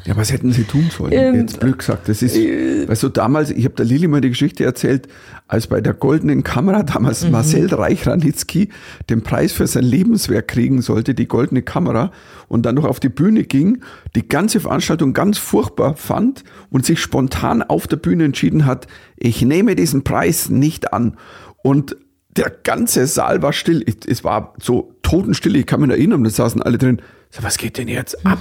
[0.07, 1.11] Ja, was hätten sie tun sollen?
[1.11, 2.07] Ähm, Jetzt blöd gesagt.
[2.07, 5.07] Das ist, weißt du, damals, ich habe der Lilly mal die Geschichte erzählt,
[5.49, 7.31] als bei der goldenen Kamera damals Mhm.
[7.31, 8.69] Marcel Reich-Ranitzky
[9.09, 12.11] den Preis für sein Lebenswerk kriegen sollte, die goldene Kamera,
[12.47, 13.79] und dann noch auf die Bühne ging,
[14.15, 18.87] die ganze Veranstaltung ganz furchtbar fand und sich spontan auf der Bühne entschieden hat,
[19.17, 21.17] ich nehme diesen Preis nicht an.
[21.63, 21.97] Und
[22.37, 23.83] der ganze Saal war still.
[23.85, 25.55] Es- Es war so totenstill.
[25.57, 27.01] Ich kann mich erinnern, da saßen alle drin.
[27.29, 28.39] So, was geht denn jetzt ab?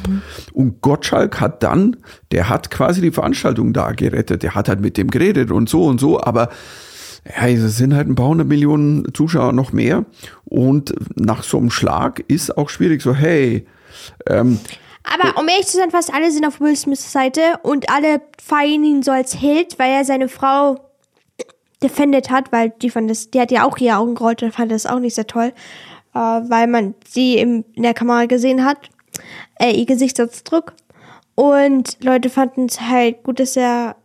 [0.52, 1.96] Und Gottschalk hat dann,
[2.30, 4.42] der hat quasi die Veranstaltung da gerettet.
[4.42, 6.20] Der hat halt mit dem geredet und so und so.
[6.20, 6.48] Aber
[7.24, 10.04] ja, es sind halt ein paar hundert Millionen Zuschauer noch mehr.
[10.44, 13.66] Und nach so einem Schlag ist auch schwierig so, hey,
[14.28, 14.60] ähm,
[15.02, 18.84] Aber um ehrlich zu sein, fast alle sind auf Will Smiths Seite und alle feiern
[18.84, 20.80] ihn so als Held, weil er seine Frau
[21.82, 24.72] defended hat, weil die fand das, die hat ja auch ihr Augen gerollt und fand
[24.72, 25.52] das auch nicht sehr toll,
[26.16, 28.78] äh, weil man sie im, in der Kamera gesehen hat,
[29.60, 30.72] äh, ihr Gesichtsausdruck.
[31.34, 33.96] Und Leute fanden es halt gut, dass er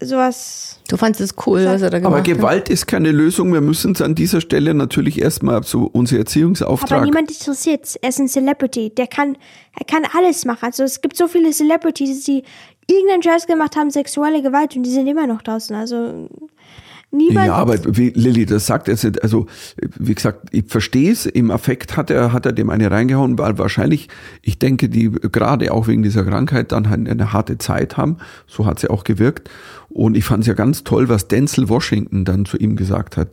[0.00, 0.80] sowas.
[0.88, 2.26] Du fandest es cool, was er da gemacht aber hat.
[2.26, 3.52] Gewalt ist keine Lösung.
[3.54, 7.04] Wir müssen es an dieser Stelle natürlich erstmal so unser Aber Erziehungsauftrag.
[7.04, 7.96] niemand interessiert.
[8.02, 8.90] Er ist ein Celebrity.
[8.90, 9.38] Der kann,
[9.78, 10.66] er kann alles machen.
[10.66, 12.42] Also es gibt so viele Celebrities, die
[12.86, 15.74] irgendeinen Scheiß gemacht haben, sexuelle Gewalt und die sind immer noch draußen.
[15.74, 16.28] Also
[17.10, 17.46] niemand.
[17.46, 19.46] Ja, aber wie Lilly das sagt, jetzt nicht, also
[19.98, 23.58] wie gesagt, ich verstehe es, im Affekt hat er, hat er dem eine reingehauen, weil
[23.58, 24.08] wahrscheinlich,
[24.42, 28.66] ich denke, die gerade auch wegen dieser Krankheit dann halt eine harte Zeit haben, so
[28.66, 29.50] hat sie auch gewirkt.
[29.90, 33.28] Und ich fand es ja ganz toll, was Denzel Washington dann zu ihm gesagt hat.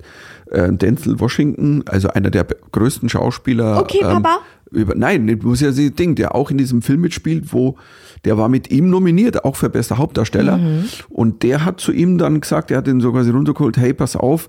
[0.52, 3.80] Äh, Denzel Washington, also einer der größten Schauspieler.
[3.80, 4.40] Okay, Papa.
[4.72, 7.78] Über, nein, das muss ja das Ding, der auch in diesem Film mitspielt, wo
[8.26, 10.60] der war mit ihm nominiert, auch für bester Hauptdarsteller.
[11.10, 14.16] Und der hat zu ihm dann gesagt, er hat ihn so quasi runtergeholt, hey, pass
[14.16, 14.48] auf,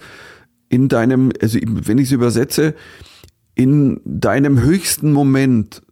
[0.68, 2.74] in deinem, also wenn ich es übersetze,
[3.54, 5.82] in deinem höchsten Moment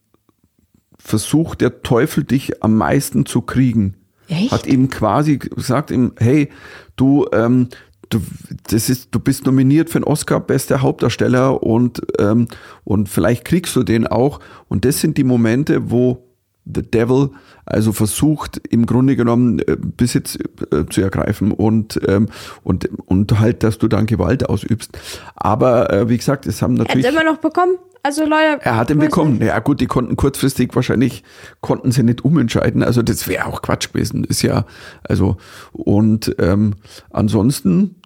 [0.98, 3.96] versucht der Teufel dich am meisten zu kriegen.
[4.28, 4.52] Echt?
[4.52, 6.48] Hat ihm quasi gesagt, ihm, hey,
[6.96, 7.68] du, ähm,
[8.14, 8.22] du,
[8.68, 12.48] das ist, du bist nominiert für einen Oscar, bester Hauptdarsteller und, ähm,
[12.84, 14.40] und vielleicht kriegst du den auch.
[14.68, 16.24] Und das sind die Momente, wo
[16.66, 17.30] The Devil
[17.66, 20.38] also versucht, im Grunde genommen äh, Besitz
[20.70, 22.28] äh, zu ergreifen und, ähm,
[22.62, 24.98] und, und halt, dass du dann Gewalt ausübst.
[25.34, 27.06] Aber äh, wie gesagt, es haben er hat natürlich.
[27.06, 27.76] immer noch bekommen.
[28.02, 28.58] Also Leute.
[28.60, 29.40] Er hat ihn bekommen.
[29.40, 31.24] Ja gut, die konnten kurzfristig wahrscheinlich,
[31.62, 32.82] konnten sie nicht umentscheiden.
[32.82, 34.24] Also das wäre auch Quatsch gewesen.
[34.24, 34.66] Ist ja,
[35.02, 35.38] also,
[35.72, 36.74] und ähm,
[37.10, 37.96] ansonsten,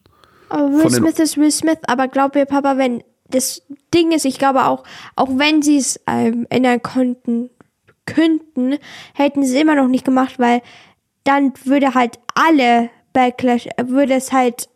[0.48, 1.78] Aber Will von den- Smith ist Will Smith.
[1.86, 3.62] Aber glaub mir, Papa, wenn das
[3.94, 4.84] Ding ist, ich glaube auch,
[5.16, 7.50] auch wenn sie es ähm, ändern konnten,
[8.06, 8.78] könnten,
[9.14, 10.62] hätten sie es immer noch nicht gemacht, weil
[11.24, 14.68] dann würde halt alle Backlash, würde es halt,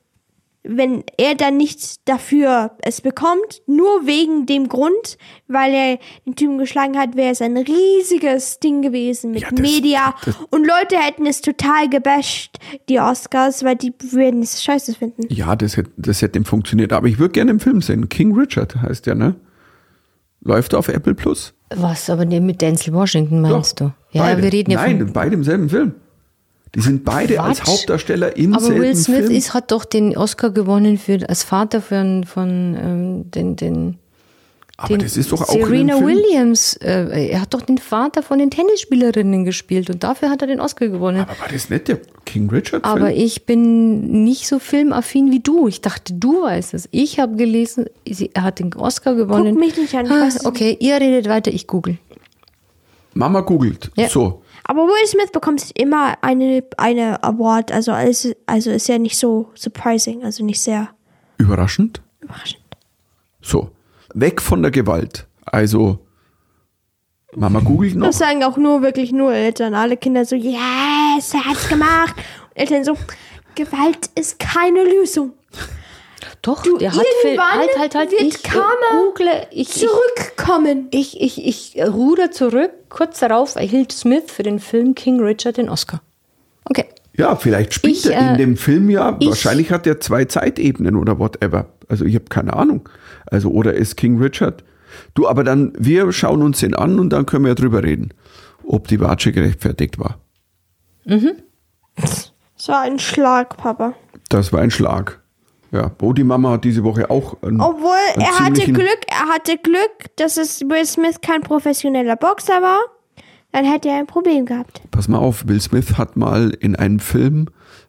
[0.65, 6.59] wenn er dann nicht dafür es bekommt, nur wegen dem Grund, weil er den Typen
[6.59, 10.97] geschlagen hat, wäre es ein riesiges Ding gewesen mit Ja, das- Media das- und Leute
[10.99, 12.59] hätten es total gebasht,
[12.89, 15.27] die Oscars, weil die würden es scheiße finden.
[15.31, 16.93] ja, das hätte, das hätte ihm funktioniert.
[16.93, 18.09] Aber ich würde gerne im Film sehen.
[18.09, 19.35] King Richard heißt der, ne?
[20.45, 21.55] Läuft auf Apple Plus.
[21.75, 23.93] Was, aber mit Denzel Washington meinst Doch, du?
[24.19, 24.43] Ja, beide.
[24.43, 25.13] wir reden ja Nein, von.
[25.13, 25.95] beide im selben Film.
[26.75, 27.69] Die sind beide als Quatsch.
[27.69, 29.31] Hauptdarsteller im Aber selben Will Smith Film.
[29.31, 32.49] ist, hat doch den Oscar gewonnen für als Vater von, von
[32.83, 33.99] ähm, den, den,
[34.79, 36.01] Aber den das ist doch auch Serena.
[36.01, 36.77] Williams.
[36.77, 40.61] Äh, er hat doch den Vater von den Tennisspielerinnen gespielt und dafür hat er den
[40.61, 41.21] Oscar gewonnen.
[41.21, 43.19] Aber war das nicht der King Richard Aber Film?
[43.21, 45.69] ich bin nicht so filmaffin wie du.
[45.69, 46.89] Ich dachte, du weißt es.
[46.91, 49.57] Ich habe gelesen, sie, er hat den Oscar gewonnen.
[49.57, 51.99] mich nicht an, ich Ah, weiß es okay, ihr redet weiter, ich google.
[53.13, 53.91] Mama googelt.
[53.95, 54.09] Ja.
[54.09, 54.41] So.
[54.65, 59.51] Aber Will Smith bekommt immer eine, eine Award, also, also, also ist ja nicht so
[59.55, 60.89] surprising, also nicht sehr
[61.39, 62.01] Überraschend.
[62.21, 62.63] überraschend.
[63.41, 63.71] So,
[64.15, 65.27] weg von der Gewalt.
[65.45, 65.99] Also,
[67.35, 68.07] Mama googelt noch.
[68.07, 69.75] Das sagen auch nur wirklich nur Eltern.
[69.75, 72.15] Alle Kinder so, yes, er hat's gemacht.
[72.51, 72.97] Und Eltern so,
[73.55, 75.33] Gewalt ist keine Lösung.
[76.43, 77.41] Doch, der hat Film.
[77.41, 78.11] Halt, halt, halt.
[78.13, 79.47] wird Ich äh, Karma google.
[79.51, 80.89] Ich, ich, Zurückkommen.
[80.91, 82.73] ich, ich, ich ruder zurück.
[82.93, 86.03] Kurz darauf erhielt Smith für den Film King Richard den Oscar.
[86.67, 86.85] Okay.
[87.17, 90.27] Ja, vielleicht spielt Ich, er in äh, dem Film ja, ich- wahrscheinlich hat er zwei
[90.27, 91.67] Zeitebenen oder whatever.
[91.89, 92.89] Also ich habe keine Ahnung.
[93.27, 94.63] Also oder ist King Richard.
[95.15, 98.13] Du, aber dann, wir schauen uns den an und dann können wir ja drüber reden,
[98.67, 100.19] ob die Watsche gerechtfertigt war.
[101.97, 103.95] Das war ein Schlag, Papa.
[104.29, 105.22] Das war ein Schlag.
[105.73, 109.57] Ja, die Mama hat diese Woche auch einen, Obwohl, einen er hatte Glück, er hatte
[109.57, 112.79] Glück, dass es Will Smith kein professioneller Boxer war.
[113.53, 114.83] Dann hätte er ein Problem gehabt.
[114.91, 117.49] Pass mal auf, Will Smith hat mal in einem Film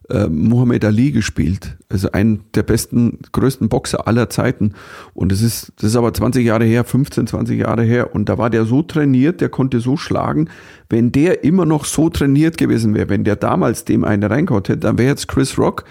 [0.10, 1.78] äh, Muhammad Ali gespielt.
[1.90, 4.74] Also einen der besten, größten Boxer aller Zeiten.
[5.14, 8.14] Und das ist, das ist aber 20 Jahre her, 15, 20 Jahre her.
[8.14, 10.50] Und da war der so trainiert, der konnte so schlagen.
[10.90, 14.80] Wenn der immer noch so trainiert gewesen wäre, wenn der damals dem eine reingehaut hätte,
[14.80, 15.86] dann wäre jetzt Chris Rock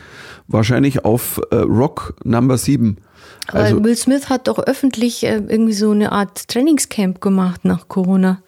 [0.48, 2.98] wahrscheinlich auf äh, Rock Number 7.
[3.48, 7.88] Aber Also, Will Smith hat doch öffentlich äh, irgendwie so eine Art Trainingscamp gemacht nach
[7.88, 8.42] Corona.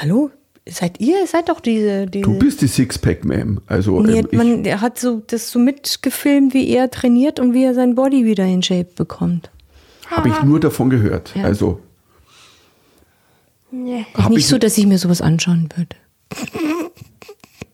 [0.00, 0.30] Hallo?
[0.68, 1.20] Seid ihr?
[1.20, 2.06] Ihr seid doch diese.
[2.06, 3.58] diese du bist die Sixpack-Ma'am.
[3.66, 7.64] Also, Nee, ähm, man, er hat so das so mitgefilmt, wie er trainiert und wie
[7.64, 9.50] er sein Body wieder in Shape bekommt.
[10.06, 11.32] habe ich nur davon gehört.
[11.34, 11.44] Ja.
[11.44, 11.80] Also,
[13.70, 14.04] Nee.
[14.14, 15.96] habe Nicht ich, so, dass ich mir sowas anschauen würde.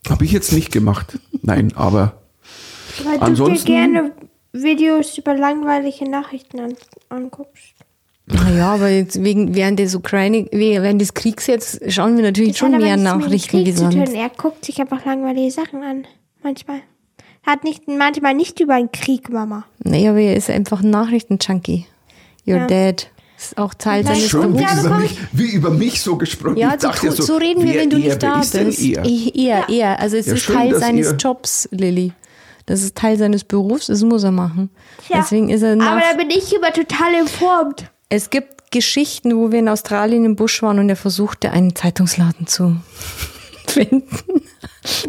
[0.09, 1.19] hab ich jetzt nicht gemacht.
[1.43, 2.23] Nein, aber
[3.05, 4.13] Weil Ansonsten- du dir gerne
[4.53, 6.75] Videos über langweilige Nachrichten an,
[7.09, 7.75] anguckst.
[8.33, 12.59] Naja, aber jetzt wegen, während des Ukraine, während des Kriegs jetzt schauen wir natürlich Das
[12.59, 13.97] schon mehr Nachrichten wie sonst.
[14.15, 16.07] Er guckt sich einfach langweilige Sachen an.
[16.43, 16.81] Manchmal.
[17.47, 19.65] Hat nicht, manchmal nicht über einen Krieg, Mama.
[19.83, 21.87] Nee, aber er ist einfach ein Nachrichtenjunkie.
[22.47, 22.67] You're Ja.
[22.67, 23.11] dead.
[23.39, 26.57] Ist auch Teil seines Schön, wie, Ja, über mich, wie über mich so gesprochen.
[26.57, 28.55] Ja, ich so, dachte tu- so reden wir, wenn du nicht da bist.
[28.57, 28.67] er?
[28.69, 30.01] Ich, er, er.
[30.01, 32.13] Also es Ja, ist schön, Teil seines ihr- Jobs, Lilly.
[32.67, 34.71] Das ist Teil seines Berufs, das muss er machen.
[35.07, 37.91] Tja, Deswegen ist er nach, Aber da bin ich über total informt.
[38.09, 42.47] Es gibt Geschichten, wo wir in Australien im Busch waren und er versuchte, einen Zeitungsladen
[42.47, 42.77] zu
[43.67, 44.07] finden.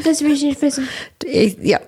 [0.04, 0.88] Das will ich nicht wissen.
[1.24, 1.80] Ich, ja.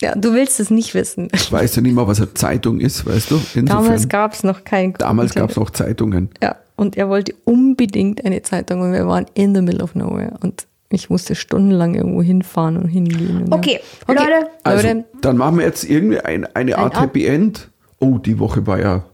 [0.00, 1.28] ja, du willst es nicht wissen.
[1.50, 3.34] Weißt du nicht mal, was eine Zeitung ist, weißt du?
[3.54, 6.30] Insofern, Damals gab es noch kein damals gab es noch Zeitungen.
[6.42, 10.38] Ja, und er wollte unbedingt eine Zeitung und wir waren in the middle of nowhere
[10.42, 13.42] und ich musste stundenlang irgendwo hinfahren und hingehen.
[13.44, 14.14] Und Okay, ja.
[14.14, 14.48] Leute.
[14.62, 17.68] Also, dann machen wir jetzt irgendwie ein, eine Art Ab- Happy End.
[17.98, 19.04] Oh, die Woche war ja,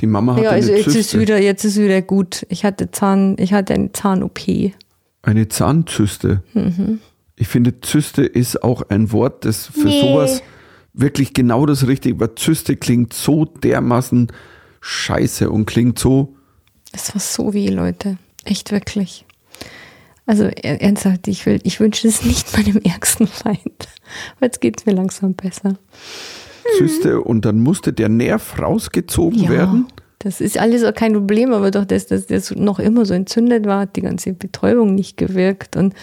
[0.00, 1.20] die Mama hatte ja, also eine jetzt ist Zyste.
[1.20, 2.46] wieder, jetzt ist wieder gut.
[2.48, 4.72] Ich hatte Zahn, ich hatte eine Zahn-OP.
[5.22, 6.42] Eine Zahnzyste.
[6.54, 7.00] Mhm.
[7.36, 10.00] Ich finde, Zyste ist auch ein Wort, das für Nee.
[10.00, 10.42] sowas
[10.92, 14.28] wirklich genau das Richtige, weil Zyste klingt so dermaßen
[14.80, 16.34] scheiße und klingt so,
[16.92, 18.16] Das war so weh, Leute.
[18.44, 19.24] Echt wirklich.
[20.26, 23.88] Also er- ernsthaft, ich, will, ich wünsche es nicht meinem ärgsten Feind.
[24.36, 25.76] Aber jetzt geht es mir langsam besser.
[26.78, 29.86] Zyste und dann musste der Nerv rausgezogen werden.
[30.18, 33.66] das ist alles auch kein Problem, aber doch, dass das das noch immer so entzündet
[33.66, 35.94] war, hat die ganze Betäubung nicht gewirkt und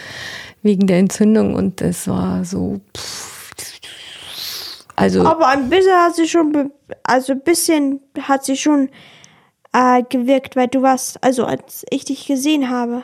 [0.64, 2.82] wegen der Entzündung und das war so.
[4.96, 6.72] Also Aber ein bisschen hat sie schon,
[7.04, 8.90] also ein bisschen hat sie schon
[9.72, 13.04] äh, gewirkt, weil du warst, also als ich dich gesehen habe,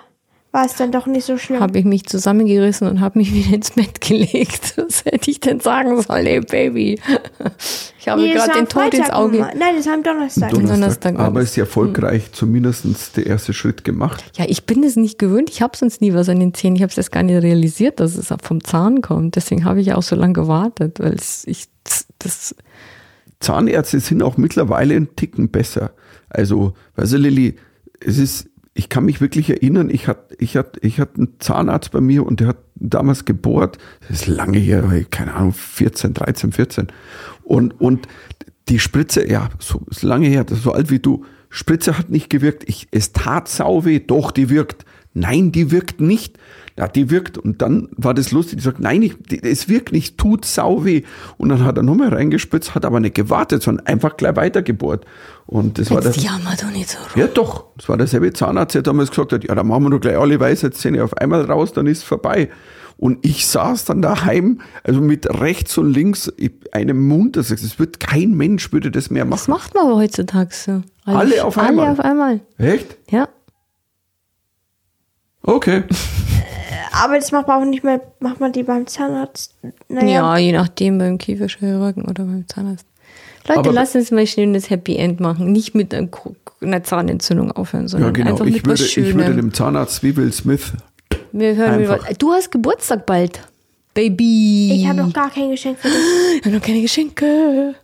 [0.53, 1.59] war es dann doch nicht so schlimm.
[1.59, 4.73] habe ich mich zusammengerissen und habe mich wieder ins Bett gelegt.
[4.77, 6.99] Was hätte ich denn sagen sollen, ey Baby?
[7.99, 9.37] Ich habe Nee, gerade den Tod ins Freitag, Auge.
[9.39, 9.53] Mama.
[9.57, 10.49] Nein, das am Donnerstag.
[10.49, 10.75] Donnerstag.
[10.75, 14.21] Donnerstag aber ist erfolgreich zumindest der erste Schritt gemacht.
[14.35, 15.49] Ja, ich bin es nicht gewöhnt.
[15.49, 16.75] Ich habe sonst nie was an den Zähnen.
[16.75, 19.37] Ich habe es erst gar nicht realisiert, dass es vom Zahn kommt.
[19.37, 21.67] Deswegen habe ich ja auch so lange gewartet, weil es, ich
[22.19, 22.53] das
[23.39, 25.91] Zahnärzte sind auch mittlerweile einen Ticken besser.
[26.27, 27.55] Also, weißt du, Lilly,
[28.01, 31.91] es ist, ich kann mich wirklich erinnern, ich hatte ich hatte, ich hatte einen Zahnarzt
[31.91, 36.51] bei mir und der hat damals gebohrt, das ist lange her, keine Ahnung, 14, 13,
[36.51, 36.87] 14.
[37.43, 38.07] Und, und
[38.69, 41.25] die Spritze, ja, so ist lange her, das ist so alt wie du.
[41.49, 42.67] Spritze hat nicht gewirkt.
[42.67, 43.99] Ich, es tat sau weh.
[43.99, 44.85] Doch, die wirkt.
[45.13, 46.39] Nein, die wirkt nicht.
[46.77, 47.37] Ja, die wirkt.
[47.37, 48.57] Und dann war das lustig.
[48.57, 51.03] Die sagt, nein, ich, die, es wirkt nicht, tut sau weh.
[51.37, 55.05] Und dann hat er nochmal reingespritzt, hat aber nicht gewartet, sondern einfach gleich weitergebohrt.
[55.45, 56.15] Und das war das.
[56.15, 57.07] jetzt jammer doch nicht so rum.
[57.15, 57.65] Ja, doch.
[57.77, 60.39] Das war derselbe Zahnarzt, der damals gesagt hat, ja, dann machen wir doch gleich alle
[60.39, 62.49] Weisheitszähne auf einmal raus, dann ist vorbei.
[62.97, 66.31] Und ich saß dann daheim, also mit rechts und links
[66.71, 69.51] einem Mund, das es wird kein Mensch würde das mehr Das machen.
[69.51, 70.81] macht man aber heutzutage so.
[71.05, 71.85] Alle auf einmal?
[71.85, 72.39] Alle auf einmal.
[72.57, 72.97] Echt?
[73.11, 73.27] Ja.
[75.41, 75.83] Okay.
[76.95, 79.55] Aber das macht man auch nicht mehr, macht man die beim Zahnarzt.
[79.89, 82.85] Naja, Ja, je nachdem beim Kieferchirurgen oder beim Zahnarzt.
[83.47, 85.51] Leute, Aber- lass uns mal schnell das Happy End machen.
[85.51, 88.29] Nicht mit einer, Zahnentzündung aufhören, Ja, sondern genau.
[88.31, 89.35] einfach mit Ich würde, was ich würde Schönem.
[89.37, 90.71] dem Zahnarzt wie Will Smith.
[91.31, 92.17] Wir hören einfach- was.
[92.17, 93.41] Du hast Geburtstag bald.
[93.95, 94.71] Baby.
[94.75, 95.97] ich habe noch gar kein Geschenk für dich.
[96.39, 97.75] Ich habe noch keine Geschenke.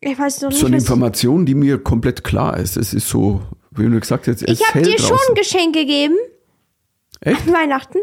[0.00, 2.76] Ich weiß noch nicht, So eine Information, die mir komplett klar ist.
[2.76, 3.40] Es ist so,
[3.72, 5.26] wie du gesagt hast, es Ich habe dir schon draußen.
[5.30, 6.14] ein Geschenk gegeben.
[7.20, 7.46] Echt?
[7.46, 7.98] An Weihnachten.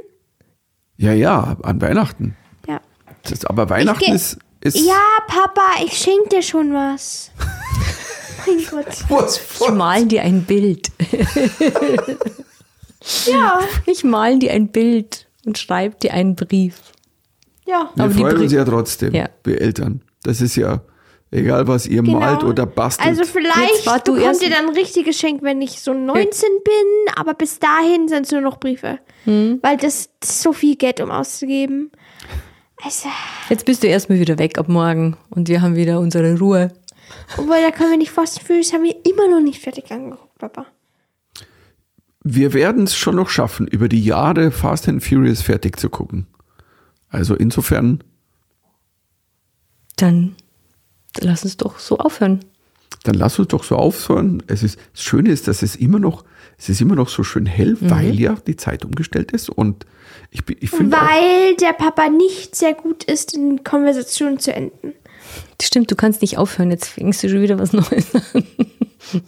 [0.98, 2.36] Ja, ja, an Weihnachten.
[2.68, 2.80] Ja.
[3.24, 4.78] Das, aber Weihnachten ist, ist.
[4.78, 7.32] Ja, Papa, ich schenk dir schon was.
[8.48, 9.04] mein Gott.
[9.10, 10.92] Was Ich mal dir ein Bild.
[13.28, 16.76] Ja, Ich mal dir ein Bild und schreib dir einen Brief.
[17.66, 17.90] ja.
[17.96, 19.30] Wir aber die freuen uns ja trotzdem, Ja.
[19.44, 20.02] wir Eltern.
[20.24, 20.82] Das ist ja
[21.32, 22.20] egal, was ihr Genau.
[22.20, 23.08] malt oder bastelt.
[23.10, 25.94] Also Jetzt vielleicht wart du bekommt erst- ihr dann ein richtiges Geschenk, wenn ich so
[25.94, 29.00] 19 bin, aber bis dahin sind es nur noch Briefe.
[29.26, 29.60] Hm.
[29.62, 31.92] Weil das, ist so viel Geld, um auszugeben.
[32.84, 33.10] Also,
[33.50, 36.72] Jetzt bist du erstmal wieder weg ab morgen und wir haben wieder unsere Ruhe.
[37.38, 40.38] obwohl, da können wir nicht Fast and Furious haben wir immer noch nicht fertig angeguckt,
[40.38, 40.66] Papa.
[42.24, 46.28] wir werden es schon noch schaffen, über die Jahre Fast and Furious fertig zu gucken.
[47.10, 48.04] Also insofern,
[49.98, 50.36] Dann
[51.20, 52.40] lass uns doch so aufhören.
[53.04, 54.42] dann lass uns doch so aufhören.
[54.48, 56.24] Es ist, das Schöne ist, dass es immer noch,
[56.58, 57.90] es ist immer noch so schön hell, Mhm.
[57.92, 59.50] weil ja die Zeit umgestellt ist.
[59.50, 59.86] Und
[60.32, 64.94] ich, ich finde auch, Weil der Papa nicht sehr gut ist, in Konversationen zu enden.
[65.58, 66.72] Das stimmt, du kannst nicht aufhören.
[66.72, 68.24] Jetzt fängst du schon wieder was Neues an.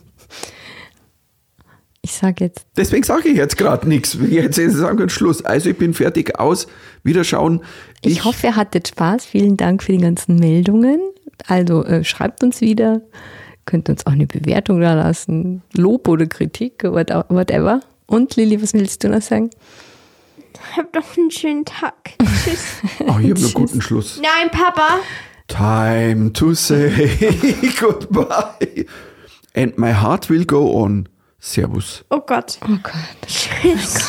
[2.01, 4.17] Ich sag jetzt, deswegen sage ich jetzt gerade nichts.
[4.29, 5.43] Jetzt sagen können, Schluss.
[5.43, 6.67] Also ich bin fertig aus.
[7.03, 7.61] Wiederschauen.
[8.01, 9.25] Ich, hoffe, ihr hattet Spaß.
[9.25, 10.99] Vielen Dank für die ganzen Meldungen.
[11.47, 13.01] Also äh, schreibt uns wieder.
[13.65, 15.61] Könnt uns auch eine Bewertung da lassen.
[15.73, 17.81] Lob oder Kritik, what- whatever.
[18.05, 19.49] Und Lilly, was willst du noch sagen?
[20.75, 21.93] Habt doch einen schönen Tag.
[22.43, 22.77] Tschüss.
[23.01, 24.21] Oh, ich habe einen guten Schluss.
[24.21, 24.99] Nein, Papa.
[25.47, 26.89] Time to say
[27.79, 28.85] goodbye.
[29.55, 31.07] And my heart will go on.
[31.39, 32.03] Servus.
[32.09, 32.57] Oh Gott.
[32.63, 32.93] Oh Gott.
[33.27, 34.01] Tschüss.